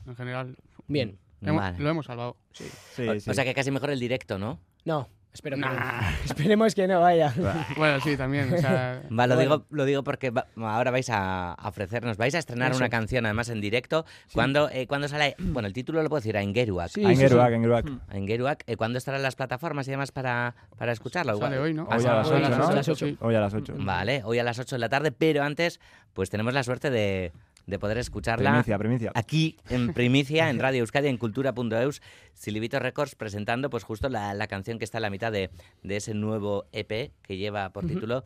En 0.07 0.17
general, 0.17 0.57
Bien. 0.87 1.19
hemos- 1.43 1.61
Vale. 1.63 1.79
lo 1.79 1.89
hemos 1.91 2.07
salvado. 2.07 2.37
Sí, 2.53 2.65
o, 3.09 3.19
sí. 3.19 3.31
o 3.31 3.35
sea 3.35 3.45
que 3.45 3.55
casi 3.55 3.71
mejor 3.71 3.91
el 3.91 3.99
directo, 4.01 4.39
¿no? 4.39 4.61
No, 4.85 5.09
espero 5.33 5.57
que 5.57 5.63
no. 5.63 5.69
Esperemos 6.25 6.75
que 6.75 6.87
no 6.89 7.01
vaya. 7.01 7.33
Bueno, 7.77 8.01
sí, 8.01 8.17
también. 8.17 8.53
O 8.53 8.59
sea, 8.59 9.03
Va, 9.11 9.27
lo, 9.27 9.35
Bueno. 9.37 9.41
digo, 9.57 9.67
lo 9.71 9.85
digo 9.85 10.03
porque 10.05 10.31
va- 10.31 10.47
ahora 10.57 10.91
vais 10.91 11.09
a 11.11 11.53
a 11.53 11.69
ofrecernos, 11.69 12.17
vais 12.17 12.35
a 12.35 12.39
estrenar 12.39 12.71
Eso. 12.73 12.79
una 12.79 12.89
canción 12.89 13.25
además 13.27 13.49
en 13.49 13.61
directo. 13.61 14.05
¿Cuándo, 14.33 14.69
eh, 14.71 14.87
¿cuándo 14.87 15.09
sale? 15.09 15.35
Bueno, 15.39 15.67
el 15.69 15.73
título 15.73 16.03
lo 16.03 16.09
puedo 16.09 16.21
decir, 16.21 16.37
Aingeruak. 16.37 16.89
Sí, 16.91 17.05
Aingeruak, 17.05 17.53
Aingeruak. 17.53 17.87
Aingeruak, 18.09 18.63
eh, 18.67 18.77
¿cuándo 18.77 18.99
estarán 18.99 19.23
las 19.23 19.37
plataformas 19.37 19.87
y 19.89 19.91
demás 19.93 20.13
para, 20.13 20.55
para 20.77 20.93
escucharlo? 20.93 21.33
Igual- 21.35 21.51
sale 21.51 21.61
hoy, 21.63 21.75
¿no? 21.75 21.85
Hoy 21.85 22.05
a 22.05 22.15
las 22.15 22.29
Hoy 22.29 22.37
ocho, 22.43 22.47
a 22.47 22.73
las 22.75 22.89
ocho. 22.89 23.07
Sí. 23.07 23.17
Hoy 23.21 23.35
a 23.35 23.41
las 23.41 23.55
8. 23.55 23.75
Vale, 23.79 24.23
hoy 24.25 24.39
a 24.39 24.45
las 24.45 24.59
8 24.59 24.77
de 24.77 24.81
la 24.81 24.89
tarde, 24.89 25.13
pero 25.13 25.43
antes, 25.43 25.81
pues 26.15 26.31
tenemos 26.31 26.53
la 26.55 26.63
suerte 26.63 26.91
de, 26.91 27.33
de 27.69 27.79
poder 27.79 27.99
escucharla 27.99 28.51
Primicia, 28.51 28.79
primicia. 28.79 29.13
aquí 29.15 29.59
en 29.69 29.93
primicia, 29.95 30.49
en 30.49 30.59
Radio 30.59 30.81
Euskadi, 30.81 31.09
en 31.09 31.19
cultura.eus, 31.19 32.01
Silivito 32.33 32.79
Records, 32.79 33.15
presentando 33.15 33.69
pues 33.69 33.85
justo 33.85 34.09
la, 34.09 34.33
la 34.33 34.47
canción 34.47 34.79
que 34.79 34.85
está 34.85 34.99
en 34.99 35.03
la 35.03 35.11
mitad 35.11 35.31
de, 35.31 35.51
de 35.83 35.97
ese 35.97 36.15
nuevo 36.15 36.65
EP 36.73 37.13
que 37.23 37.37
lleva 37.37 37.69
por 37.71 37.87
título 37.87 38.23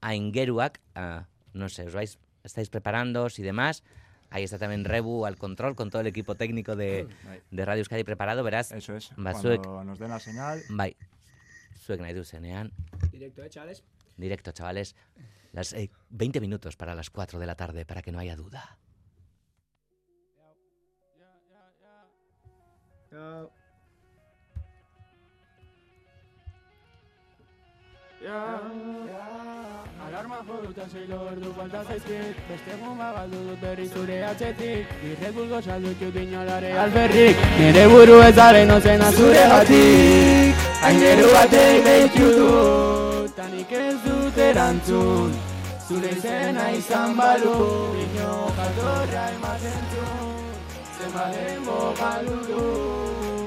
Aingeruak. 0.00 0.80
Ah, 0.94 1.26
no 1.52 1.68
sé, 1.68 1.86
os 1.86 1.94
vais, 1.94 2.18
estáis 2.44 2.70
preparándoos 2.70 3.38
y 3.40 3.42
demás. 3.42 3.82
Ahí 4.30 4.44
está 4.44 4.58
también 4.58 4.84
Rebu 4.84 5.26
al 5.26 5.36
control 5.36 5.74
con 5.74 5.90
todo 5.90 6.02
el 6.02 6.06
equipo 6.06 6.36
técnico 6.36 6.76
de, 6.76 7.08
de 7.50 7.64
Radio 7.64 7.80
Euskadi 7.80 8.04
preparado, 8.04 8.44
verás. 8.44 8.70
Eso 8.70 8.94
es. 8.94 9.10
Basuek. 9.16 9.62
Cuando 9.64 9.84
nos 9.84 9.98
den 9.98 10.10
la 10.10 10.20
señal. 10.20 10.62
Bai, 10.68 10.96
zuek 11.78 12.00
nahi. 12.00 12.14
Directo, 13.10 13.42
¿eh, 13.42 13.50
chavales? 13.50 13.82
Directo, 14.16 14.52
chavales. 14.52 14.94
Las 15.52 15.72
eh, 15.72 15.90
20 16.10 16.40
minutos 16.40 16.76
para 16.76 16.94
las 16.94 17.10
4 17.10 17.38
de 17.38 17.46
la 17.46 17.54
tarde, 17.54 17.84
para 17.84 18.02
que 18.02 18.12
no 18.12 18.18
haya 18.18 18.36
duda. 18.36 18.78
Alarma 30.06 30.42
joluta 30.46 30.88
sei 30.92 31.06
lordu 31.06 31.52
falta 31.56 31.84
zaizkit 31.84 32.36
Beste 32.48 32.72
egun 32.74 32.98
bagaldu 32.98 33.42
dut 33.48 33.60
berri 33.62 33.88
zure 33.88 34.18
atxetik 34.30 34.94
Irret 35.10 35.34
bulgo 35.36 35.62
saldu 35.62 35.94
txut 36.00 36.20
inolare 36.22 36.72
alferrik 36.84 37.44
Nire 37.58 37.88
buru 37.94 38.22
ez 38.28 38.34
zaren 38.34 38.70
ozena 38.76 39.12
zure 39.12 39.44
batik. 39.56 40.64
Aingeru 40.88 41.28
batek 41.36 41.84
behitu 41.86 43.07
Eta 43.38 43.46
nik 43.54 43.70
ez 43.70 43.98
dut 44.02 44.38
erantzun 44.42 45.34
Zure 45.86 46.08
izena 46.10 46.64
izan 46.74 47.14
balu. 47.18 47.52
Bino 47.94 48.32
jatorra 48.56 49.22
ematen 49.34 49.84
du 49.92 50.06
Zemaren 50.96 51.62
bogalu 51.68 52.40
du 52.48 52.64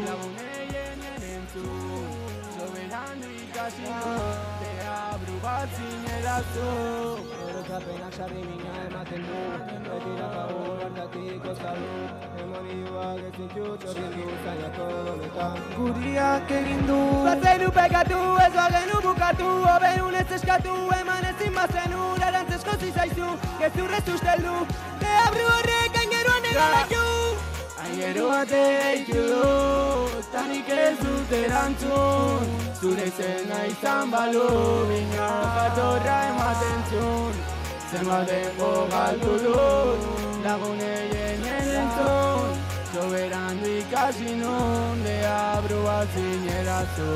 Laguneien 0.06 1.04
erantzun 1.10 2.08
Soberan 2.56 3.20
du 3.20 3.36
ikasi 3.44 3.92
du. 4.08 4.51
Deabru 5.62 5.70
bat 5.70 5.70
zinerazu 5.78 6.70
Orotapenak 7.46 8.14
sarri 8.18 8.42
mina 8.42 8.72
ematen 8.86 9.22
du. 9.28 9.42
Betira 9.86 10.30
favor 10.34 10.80
hartatik 10.84 11.46
oztalu 11.52 11.92
Demonioak 12.38 13.22
ez 13.28 13.34
ditut 13.38 13.86
zorrindu 13.86 14.38
zainako 14.46 14.88
honetan 15.12 15.60
Guriak 15.76 16.52
egin 16.60 16.82
du. 16.88 16.98
Bazenu 17.28 17.70
pekatu 17.78 18.22
ez 18.46 18.54
bagenu 18.56 19.02
bukatu. 19.06 19.52
Obenun 19.76 20.16
ez 20.24 20.32
eskatu 20.40 20.76
eman 21.00 21.30
ezin 21.34 21.54
bazenu. 21.60 22.10
Erantzesko 22.30 22.78
zizaizu 22.80 23.32
gezurrez 23.62 24.06
usteldu. 24.16 24.66
Deabru 25.06 25.48
horrek 25.54 26.04
aingeruan 26.04 26.52
egalaitu 26.54 27.06
Aingeru 27.86 28.28
bate 28.30 28.66
deitu 28.82 29.28
du 29.30 30.22
Tanik 30.34 30.70
ez 30.70 31.01
dut 31.32 31.40
erantzun 31.40 32.46
Zure 32.80 33.06
izena 33.08 33.60
izan 33.66 34.12
balu 34.12 34.48
Bina 34.90 35.30
jatorra 35.56 36.18
ematen 36.32 36.82
zun 36.92 37.34
Zenbaten 37.92 38.60
galdu 38.92 39.38
dut 39.44 40.00
Lagunei 40.46 41.10
enien 41.28 41.72
entzun 41.82 42.52
Soberandu 42.94 43.72
ikasi 43.80 44.36
nun 44.44 45.04
Deabru 45.06 45.84
bat 45.86 46.08
zinerazu 46.16 47.16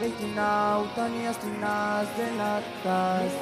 Deitu 0.00 0.26
nau, 0.34 0.86
tani 0.94 1.26
astu 1.26 1.48
naz 1.60 2.06
denataz 2.16 3.32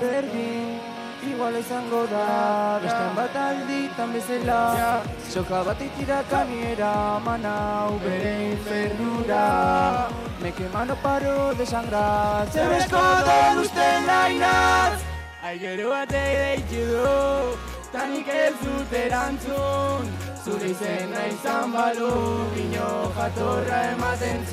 Berdin, 0.00 0.89
igual 1.22 1.56
izango 1.56 2.06
da 2.06 2.78
Bestan 2.82 3.14
bat 3.16 3.36
alditan 3.36 4.12
bezala 4.12 5.02
Soka 5.28 5.62
bat 5.64 5.80
itira 5.80 6.22
kaniera 6.30 7.20
manau 7.24 7.98
bere 8.04 8.52
infernura. 8.52 10.08
Me 10.42 10.52
quema 10.52 10.84
no 10.84 10.96
paro 10.96 11.54
de 11.54 11.66
sangrar. 11.66 12.46
Se 12.52 12.64
me 12.64 12.78
esconden 12.78 13.58
usted 13.58 14.06
lainaz 14.06 15.00
Aingeru 15.44 15.90
bate 15.90 16.24
deitu 16.40 16.82
du 16.92 17.56
Tanik 17.92 18.28
ez 18.28 18.54
dut 18.62 18.92
erantzun. 18.92 20.06
Zure 20.44 20.70
izena 20.70 21.26
izan 21.26 21.72
balu 21.72 22.14
Bino 22.54 23.12
jatorra 23.16 23.82
ematen 23.92 24.46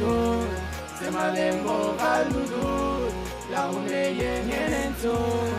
zun 1.00 1.06
Zemaden 1.06 1.64
galdu 1.98 2.42
dut 2.52 3.14
Lagunei 3.52 4.20
enien 4.20 4.74
entzun 4.74 5.52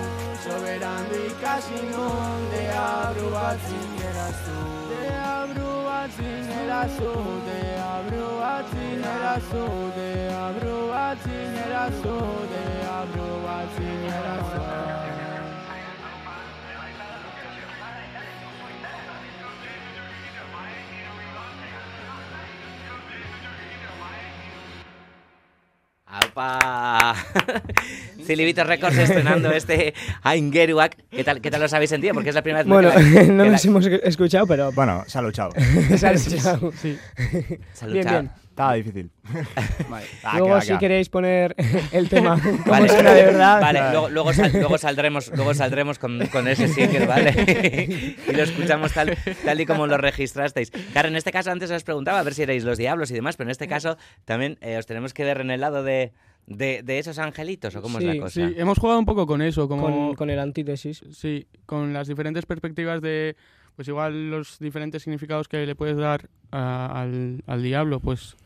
Soberandu 0.44 1.16
ikasi 1.30 1.80
nun 1.90 2.50
Deabru 2.52 3.30
bat 3.32 3.58
zinerazu 3.68 4.58
Deabru 4.90 5.84
bat 5.86 6.10
zinerazu 6.16 7.14
Deabru 7.46 8.26
bat 8.40 8.66
zinerazu 8.72 9.64
Deabru 9.96 10.76
bat 10.90 11.18
zinerazu 11.24 12.18
Deabru 12.52 13.30
bat 13.44 13.68
zinerazu 13.76 14.87
¡Aupa! 26.10 27.14
Silivito 28.24 28.64
Records 28.64 28.96
estrenando 28.96 29.50
este 29.52 29.92
Aingeruak. 30.22 30.96
¿Qué 31.10 31.22
tal, 31.22 31.40
¿Qué 31.42 31.50
tal 31.50 31.62
os 31.62 31.72
habéis 31.74 31.90
sentido? 31.90 32.14
Porque 32.14 32.30
es 32.30 32.34
la 32.34 32.42
primera 32.42 32.62
vez 32.64 32.68
Bueno, 32.72 32.90
que 32.92 33.02
la- 33.02 33.22
no 33.32 33.44
nos 33.44 33.64
la- 33.64 33.70
hemos 33.70 33.86
escuchado, 33.86 34.46
pero 34.46 34.72
Bueno, 34.72 35.04
se 35.06 35.18
ha 35.18 35.22
luchado. 35.22 35.50
se 35.98 36.06
ha 36.06 36.12
escuchado. 36.12 36.72
Sí. 36.80 36.98
se 37.74 37.84
ha 37.84 37.88
Bien, 37.88 37.98
luchado. 38.04 38.20
bien. 38.22 38.30
Estaba 38.58 38.74
difícil. 38.74 39.10
Ah, 40.24 40.38
Luego, 40.38 40.54
va, 40.54 40.60
si 40.60 40.76
queréis 40.78 41.08
poner 41.08 41.54
el 41.92 42.08
tema 42.08 42.36
Vale, 42.66 42.88
suena 42.88 43.12
de 43.14 43.22
verdad. 43.24 43.60
Vale, 43.60 43.80
luego, 43.92 44.08
luego, 44.10 44.32
sal- 44.32 44.52
luego 44.52 44.78
saldremos, 44.78 45.30
luego 45.34 45.54
saldremos 45.54 45.98
con, 45.98 46.26
con 46.28 46.48
ese 46.48 46.68
single, 46.68 47.06
¿vale? 47.06 48.16
y 48.28 48.32
lo 48.32 48.42
escuchamos 48.42 48.92
tal, 48.92 49.16
tal 49.44 49.60
y 49.60 49.66
como 49.66 49.86
lo 49.86 49.96
registrasteis. 49.96 50.70
Claro, 50.92 51.08
en 51.08 51.16
este 51.16 51.30
caso 51.32 51.50
antes 51.50 51.70
os 51.70 51.84
preguntaba 51.84 52.18
a 52.20 52.22
ver 52.22 52.34
si 52.34 52.42
erais 52.42 52.64
los 52.64 52.78
diablos 52.78 53.10
y 53.10 53.14
demás, 53.14 53.36
pero 53.36 53.48
en 53.48 53.52
este 53.52 53.68
caso 53.68 53.96
también 54.24 54.58
eh, 54.60 54.76
os 54.76 54.86
tenemos 54.86 55.14
que 55.14 55.24
ver 55.24 55.40
en 55.40 55.50
el 55.50 55.60
lado 55.60 55.82
de, 55.82 56.12
de, 56.46 56.82
de 56.82 56.98
esos 56.98 57.18
angelitos, 57.18 57.74
¿o 57.76 57.82
cómo 57.82 57.98
es 57.98 58.04
la 58.04 58.18
cosa? 58.18 58.46
Sí, 58.48 58.54
hemos 58.56 58.78
jugado 58.78 58.98
un 58.98 59.06
poco 59.06 59.26
con 59.26 59.40
eso, 59.42 59.68
como 59.68 59.82
con, 60.08 60.14
con 60.14 60.30
el 60.30 60.38
antítesis. 60.38 61.02
sí, 61.12 61.46
con 61.66 61.92
las 61.92 62.08
diferentes 62.08 62.44
perspectivas 62.46 63.00
de, 63.00 63.36
pues 63.76 63.86
igual 63.88 64.30
los 64.30 64.58
diferentes 64.58 65.02
significados 65.02 65.48
que 65.48 65.64
le 65.64 65.74
puedes 65.76 65.96
dar 65.96 66.28
a- 66.50 67.00
al, 67.02 67.42
al 67.46 67.62
diablo, 67.62 68.00
pues 68.00 68.36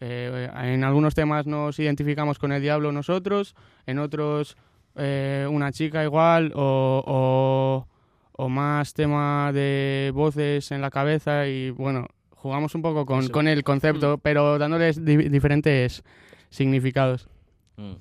eh, 0.00 0.48
en 0.62 0.84
algunos 0.84 1.14
temas 1.14 1.46
nos 1.46 1.78
identificamos 1.78 2.38
con 2.38 2.52
el 2.52 2.62
diablo 2.62 2.92
nosotros, 2.92 3.54
en 3.86 3.98
otros 3.98 4.56
eh, 4.96 5.46
una 5.50 5.72
chica 5.72 6.02
igual 6.04 6.52
o, 6.54 7.02
o, 7.06 7.86
o 8.32 8.48
más 8.48 8.94
tema 8.94 9.52
de 9.52 10.10
voces 10.14 10.70
en 10.72 10.80
la 10.80 10.90
cabeza 10.90 11.46
y 11.46 11.70
bueno, 11.70 12.06
jugamos 12.30 12.74
un 12.74 12.82
poco 12.82 13.04
con, 13.06 13.28
con 13.28 13.48
el 13.48 13.64
concepto, 13.64 14.18
pero 14.18 14.58
dándoles 14.58 15.04
di- 15.04 15.28
diferentes 15.28 16.02
significados. 16.50 17.28
Mm. 17.76 17.94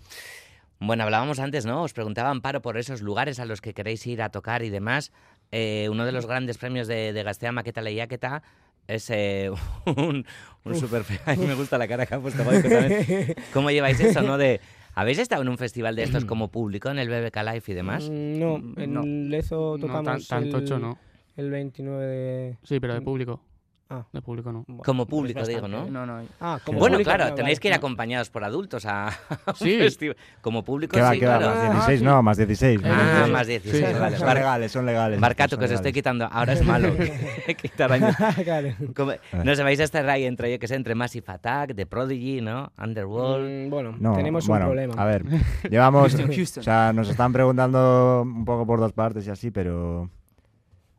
Bueno, 0.80 1.04
hablábamos 1.04 1.40
antes, 1.40 1.66
¿no? 1.66 1.82
Os 1.82 1.94
preguntaba 1.94 2.30
Amparo 2.30 2.62
por 2.62 2.78
esos 2.78 3.02
lugares 3.02 3.40
a 3.40 3.46
los 3.46 3.62
que 3.62 3.74
queréis 3.74 4.06
ir 4.06 4.22
a 4.22 4.30
tocar 4.30 4.62
y 4.62 4.70
demás. 4.70 5.12
Eh, 5.52 5.88
uno 5.90 6.06
de 6.06 6.12
los 6.12 6.28
grandes 6.28 6.58
premios 6.60 6.88
de, 6.88 7.14
de 7.14 7.24
Gastea 7.24 7.52
Maqueta 7.52 7.82
Lehiaketa 7.82 8.44
es 8.88 9.10
eh, 9.10 9.52
un, 9.86 10.26
un 10.64 10.76
super... 10.76 11.04
A 11.26 11.36
mí 11.36 11.46
me 11.46 11.56
gusta 11.56 11.78
la 11.78 11.88
cara 11.88 12.06
que 12.06 12.16
ha 12.16 12.20
puesto 12.20 12.44
Goico 12.44 12.70
también. 12.70 13.36
¿Cómo 13.54 13.70
lleváis 13.72 14.00
eso, 14.00 14.22
no? 14.22 14.38
De, 14.38 14.60
¿Habéis 14.96 15.20
estado 15.20 15.44
en 15.44 15.50
un 15.50 15.58
festival 15.58 15.96
de 15.96 16.04
estos 16.04 16.26
como 16.26 16.50
público, 16.50 16.90
en 16.90 16.98
el 16.98 17.08
BBK 17.10 17.38
Live 17.44 17.64
y 17.68 17.74
demás? 17.74 18.10
Mm, 18.10 18.40
No, 18.40 18.56
en 18.78 18.94
No. 18.94 19.04
Lezo 19.06 19.78
No, 19.78 19.86
tan, 19.88 19.96
tocamos 20.04 20.28
tan 20.28 20.44
el, 20.46 20.52
tocho 20.52 20.80
no. 20.80 20.98
el 21.36 21.52
29 21.52 22.06
de... 22.06 22.58
Sí, 22.64 22.80
pero 22.80 22.96
de 22.96 23.02
público. 23.02 23.42
Ah. 23.90 24.06
De 24.12 24.22
público 24.22 24.52
no. 24.52 24.66
Bueno, 24.68 24.84
Como 24.84 25.06
pues 25.06 25.18
público, 25.18 25.40
bastante, 25.40 25.66
digo, 25.66 25.68
¿no? 25.86 25.90
No, 25.90 26.06
no. 26.06 26.26
Ah, 26.42 26.60
como 26.66 26.80
Bueno, 26.80 26.96
público, 26.96 27.10
claro, 27.10 27.30
no, 27.30 27.36
tenéis 27.36 27.60
que 27.60 27.70
ir 27.70 27.74
acompañados 27.74 28.30
por 28.30 28.44
adultos 28.44 28.86
a, 28.86 29.12
Sí. 29.56 29.78
festival. 29.78 30.18
Como 30.42 30.64
público, 30.64 30.94
¿Qué 30.96 31.02
va, 31.02 31.14
sí, 31.14 31.20
qué 31.20 31.26
va? 31.26 31.38
claro. 31.38 31.56
Más 31.56 31.72
16, 31.88 32.02
no, 32.04 32.22
más 32.22 32.38
16. 32.38 32.82
Ah, 32.84 32.88
más 32.90 32.98
16. 32.98 33.32
más 33.32 33.48
16, 33.48 33.88
Sí. 33.94 34.00
vale. 34.00 34.18
Son 34.18 34.34
legales, 34.34 34.72
son 34.72 34.86
legales. 34.86 35.20
Barcato, 35.22 35.52
son 35.52 35.60
que 35.60 35.66
os 35.66 35.72
estoy 35.72 35.94
quitando. 35.94 36.26
Ahora 36.32 36.54
es 36.54 36.66
malo. 36.66 36.90
Quitar 37.62 37.92
años. 37.94 38.16
claro. 38.44 38.70
Como- 38.96 39.14
no 39.44 39.56
se 39.56 39.64
vais 39.64 39.80
a 39.80 39.84
estar 39.84 40.08
ahí 40.10 40.26
entre, 40.26 40.52
yo 40.52 40.60
que 40.60 40.68
sé, 40.68 40.76
entre 40.76 40.94
Massive 40.96 41.26
Attack, 41.28 41.74
The 41.76 41.86
Prodigy, 41.86 42.42
¿no? 42.42 42.72
Underworld. 42.82 43.68
Mm, 43.68 43.70
bueno, 43.70 43.96
No, 44.00 44.14
tenemos 44.16 44.48
bueno, 44.48 44.66
un 44.66 44.72
problema. 44.72 44.94
A 45.02 45.06
ver, 45.06 45.24
llevamos. 45.70 46.12
Houston, 46.14 46.36
Houston. 46.36 46.62
O 46.62 46.64
sea, 46.64 46.92
nos 46.94 47.10
están 47.10 47.32
preguntando 47.32 48.24
un 48.24 48.44
poco 48.44 48.66
por 48.66 48.80
dos 48.80 48.92
partes 48.94 49.26
y 49.28 49.30
así, 49.30 49.50
pero. 49.52 50.10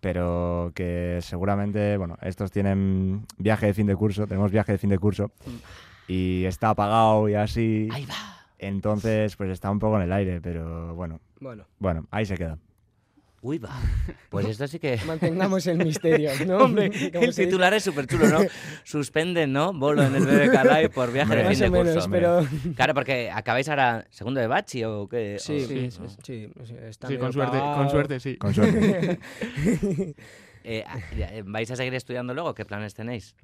Pero 0.00 0.72
que 0.74 1.18
seguramente, 1.22 1.96
bueno, 1.96 2.16
estos 2.22 2.52
tienen 2.52 3.26
viaje 3.36 3.66
de 3.66 3.74
fin 3.74 3.86
de 3.86 3.96
curso, 3.96 4.26
tenemos 4.26 4.52
viaje 4.52 4.72
de 4.72 4.78
fin 4.78 4.90
de 4.90 4.98
curso 4.98 5.32
y 6.06 6.44
está 6.44 6.70
apagado 6.70 7.28
y 7.28 7.34
así. 7.34 7.88
Ahí 7.92 8.04
va. 8.06 8.14
Entonces, 8.58 9.36
pues 9.36 9.50
está 9.50 9.70
un 9.70 9.78
poco 9.78 9.96
en 9.96 10.02
el 10.02 10.12
aire, 10.12 10.40
pero 10.40 10.94
bueno, 10.94 11.20
Bueno, 11.40 11.64
bueno, 11.78 12.06
ahí 12.10 12.26
se 12.26 12.36
queda. 12.36 12.58
Uy, 13.48 13.56
va. 13.58 13.70
Pues 14.28 14.46
esto 14.46 14.68
sí 14.68 14.78
que... 14.78 14.98
mantengamos 15.06 15.66
el 15.68 15.78
misterio, 15.78 16.30
¿no? 16.46 16.58
Hombre, 16.58 16.90
el 17.14 17.34
titular 17.34 17.72
es 17.72 17.82
súper 17.82 18.06
chulo, 18.06 18.28
¿no? 18.28 18.40
Suspenden, 18.84 19.52
¿no? 19.54 19.72
Bolo 19.72 20.02
en 20.02 20.14
el 20.16 20.24
BBK 20.26 20.64
Live 20.64 20.90
por 20.90 21.10
viaje 21.12 21.34
de 21.36 21.44
fin 21.48 21.58
de 21.58 21.68
curso. 21.70 21.84
menos, 22.08 22.08
pero... 22.08 22.46
Claro, 22.76 22.92
porque 22.92 23.30
acabáis 23.30 23.66
ahora 23.70 24.06
segundo 24.10 24.38
de 24.40 24.46
bachi 24.48 24.84
o 24.84 25.08
qué. 25.08 25.36
Sí, 25.38 25.64
O- 25.64 25.66
sí, 25.66 25.90
sí, 25.90 26.06
sí, 26.22 26.52
sí, 26.66 26.74
está 26.82 27.06
Sí, 27.08 27.14
medio 27.14 27.24
con 27.24 27.32
suerte, 27.32 27.58
con 27.58 27.90
suerte, 27.90 28.20
sí. 28.20 28.36
Con 28.36 28.52
suerte. 28.52 29.18
Eh, 30.64 30.84
eh, 31.16 31.42
¿Vais 31.46 31.70
a 31.70 31.76
seguir 31.76 31.94
estudiando 31.94 32.34
luego? 32.34 32.54
¿Qué 32.54 32.66
planes 32.66 32.92
tenéis? 32.92 33.34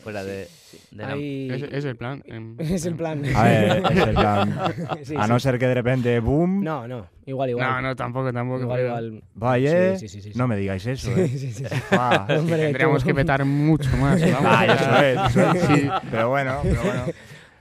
Fuera 0.00 0.22
de, 0.22 0.48
de 0.90 1.02
la- 1.02 1.08
Ahí- 1.12 1.48
Es, 1.50 1.62
es 1.62 1.84
el 1.86 1.96
plan. 1.96 2.22
Es 2.58 2.84
el 2.84 2.94
plan. 2.94 3.22
A 3.34 3.42
ver, 3.44 3.82
es 3.90 3.98
el 3.98 4.14
plan. 4.14 4.58
Sí, 5.04 5.14
A 5.16 5.24
sí. 5.24 5.28
no 5.30 5.40
ser 5.40 5.58
que 5.58 5.66
de 5.66 5.74
repente, 5.74 6.20
boom, 6.20 6.62
No, 6.62 6.86
no, 6.86 7.06
igual, 7.26 7.50
igual. 7.50 7.66
No, 7.66 7.80
no, 7.82 7.96
tampoco, 7.96 8.32
tampoco. 8.32 8.62
Igual, 8.62 8.80
igual. 8.84 9.22
vaya, 9.34 9.96
Sí, 9.96 10.08
sí, 10.08 10.20
sí, 10.20 10.32
sí, 10.32 10.38
no 10.38 10.44
sí. 10.44 10.48
me 10.50 10.56
digáis 10.56 10.84
eso, 10.86 11.14
Sí, 11.14 11.20
¿eh? 11.20 11.28
sí, 11.28 11.38
sí, 11.38 11.52
sí. 11.52 11.64
Ah, 11.92 12.26
Hombre, 12.38 12.56
Tendríamos 12.58 13.02
tú- 13.02 13.08
que 13.08 13.14
petar 13.14 13.44
mucho 13.44 13.90
más. 13.96 14.20
vamos. 14.20 14.40
Ah, 14.44 14.66
eso 14.66 15.02
es, 15.02 15.36
eso 15.36 15.52
es. 15.52 15.80
Sí. 15.80 15.88
Pero 16.10 16.28
bueno, 16.28 16.60
pero 16.62 16.82
bueno. 16.82 17.04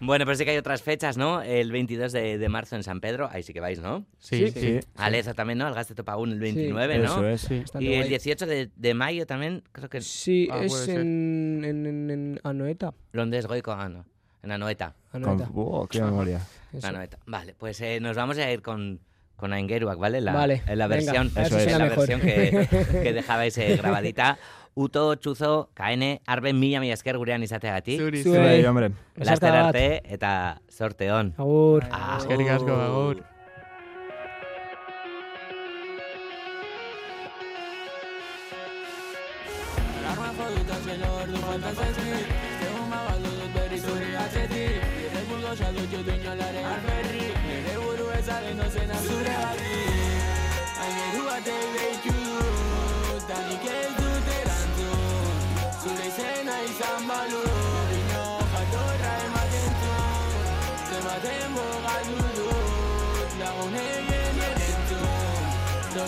Bueno, 0.05 0.25
pero 0.25 0.35
sí 0.35 0.43
que 0.45 0.51
hay 0.51 0.57
otras 0.57 0.81
fechas, 0.83 1.17
¿no? 1.17 1.41
El 1.41 1.71
22 1.71 2.11
de, 2.11 2.37
de 2.37 2.49
marzo 2.49 2.75
en 2.75 2.83
San 2.83 2.99
Pedro, 2.99 3.29
ahí 3.31 3.41
sí 3.43 3.53
que 3.53 3.59
vais, 3.59 3.79
¿no? 3.79 4.05
Sí, 4.19 4.49
Sí. 4.51 4.59
sí. 4.59 4.79
A 4.95 5.09
Leza 5.09 5.33
también, 5.33 5.59
¿no? 5.59 5.65
Al 5.65 5.73
Gaste 5.73 5.95
Topagún 5.95 6.31
el 6.31 6.39
29, 6.39 7.03
Eso 7.03 7.21
¿no? 7.21 7.27
es. 7.29 7.41
sí. 7.41 7.63
Y 7.79 7.93
el 7.93 7.97
guay. 7.99 8.09
18 8.09 8.45
de, 8.45 8.69
de 8.75 8.93
mayo 8.93 9.25
también, 9.25 9.63
creo 9.71 9.89
que 9.89 10.01
Sí, 10.01 10.47
Ah, 10.51 10.63
es 10.63 10.87
en, 10.89 11.63
en, 11.63 11.85
en, 11.85 12.09
en 12.11 12.39
Anoeta. 12.43 12.93
Londres 13.13 13.45
Goico, 13.47 13.71
ah, 13.71 13.87
no, 13.89 14.05
en 14.41 14.51
Anoeta. 14.51 14.95
Con, 15.11 15.23
Anoeta. 15.23 15.49
¡Wow! 15.51 15.87
¡Qué 15.87 16.01
memoria! 16.01 16.41
eso. 16.73 16.87
Anoeta. 16.87 17.19
Vale, 17.25 17.55
pues 17.57 17.79
eh, 17.81 17.99
nos 18.01 18.15
vamos 18.17 18.37
a 18.37 18.51
ir 18.51 18.61
con, 18.61 18.99
con 19.43 19.51
Aingeruak, 19.51 19.97
¿vale? 19.99 20.21
La, 20.21 20.31
Vale, 20.31 20.63
la 20.65 20.87
venga, 20.87 21.11
versión, 21.11 21.31
a 21.35 21.39
ver 21.41 21.47
si 21.49 21.53
en 21.55 21.61
suena 21.63 21.77
la 21.79 21.83
mejor. 21.89 22.07
versión 22.07 22.21
que, 22.21 23.01
que 23.03 23.11
dejabais 23.13 23.57
eh, 23.57 23.75
grabadita. 23.75 24.37
Uto, 24.73 25.15
Chuzo, 25.15 25.69
Kaene, 25.73 26.21
Arbe, 26.25 26.53
Mila, 26.53 26.79
Mila 26.79 26.93
Esker, 26.93 27.17
gurean 27.17 27.43
izateagatik. 27.43 27.99
Zuri, 27.99 28.23
zuri. 28.23 28.63
Hombre. 28.65 28.91
Laster 29.17 29.51
arte 29.51 30.01
eta 30.05 30.61
sorte 30.69 31.11
on. 31.11 31.33
Agur. 31.37 31.83
Eskerrik 32.17 32.49
asko, 32.55 32.71
agur. 32.71 33.32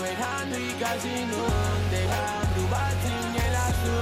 dejando 0.01 0.57
y 0.57 0.71
casi 0.79 1.15
non 1.31 1.77
Dejando 1.91 2.61
batzin 2.71 3.25
gelazu 3.35 3.97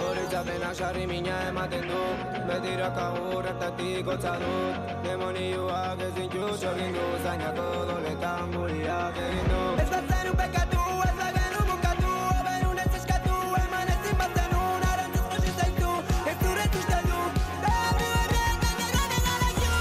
Horretzapenak 0.00 0.74
sarri 0.74 1.06
mina 1.06 1.48
ematen 1.48 1.86
du 1.88 2.02
Betiraka 2.48 3.06
urratatik 3.34 4.06
otza 4.06 4.34
dut 4.42 4.74
Demonioak 5.04 6.00
ezin 6.08 6.28
txutxo 6.32 6.72
egin 6.74 6.92
du 6.96 7.06
Zainako 7.24 7.66
doletan 7.90 8.52
guriak 8.56 9.20
egin 9.26 9.46
du 9.52 9.62
Ez 9.82 9.88
batzen 9.94 10.30
un 10.32 10.36
pekatu, 10.42 10.82
ez 11.08 11.14
bagenu 11.20 11.60
bukatu 11.70 12.14
Oberun 12.38 12.82
ez 12.84 12.92
eskatu, 13.00 13.36
eman 13.64 13.94
ezin 13.96 14.18
batzen 14.22 14.56
un 14.62 14.88
Arantzuz 14.92 15.28
josi 15.34 15.54
zaitu, 15.58 15.92
ez 16.32 16.36
zuret 16.42 16.80
uste 16.82 17.00
Da 17.64 17.76
abri 17.90 18.08
berreak 18.16 18.56
gainera 18.64 19.04
negara 19.14 19.50
ju 19.60 19.72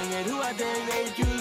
Aingeru 0.00 0.42
batek 0.42 0.92
deitu 0.92 1.34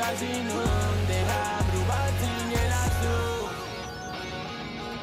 casinoan 0.00 0.98
Derabru 1.08 1.80
bat 1.88 2.12
zinela 2.20 2.84
zu 3.00 3.18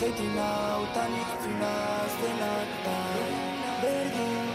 Tekin 0.02 0.38
hautan 0.42 1.14
itzuna 1.22 1.76
zenatan 2.18 3.34
Berdin, 3.82 4.48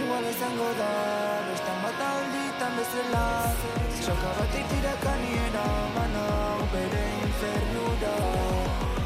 igual 0.00 0.24
izango 0.32 0.70
da 0.80 0.92
Bestan 1.48 1.78
bat 1.84 2.00
alditan 2.08 2.72
bezala 2.80 3.28
Soka 4.00 4.30
batik 4.40 4.64
tirakanien 4.72 5.60
amanau 5.66 6.64
Bere 6.72 7.04
infernura 7.28 8.16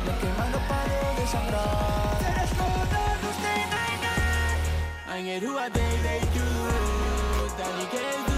Lake 0.07 0.31
mano 0.39 0.61
pare 0.71 1.03
de 1.19 1.27
sangrar 1.35 2.17
Zer 2.23 2.41
askotan 2.47 3.29
uste 3.35 3.55
nahi 3.75 3.95
nahi 4.07 4.57
Ainerua 5.13 5.67
deitu 5.75 6.49
dut 6.55 7.53
Danik 7.59 7.95
ez 8.07 8.38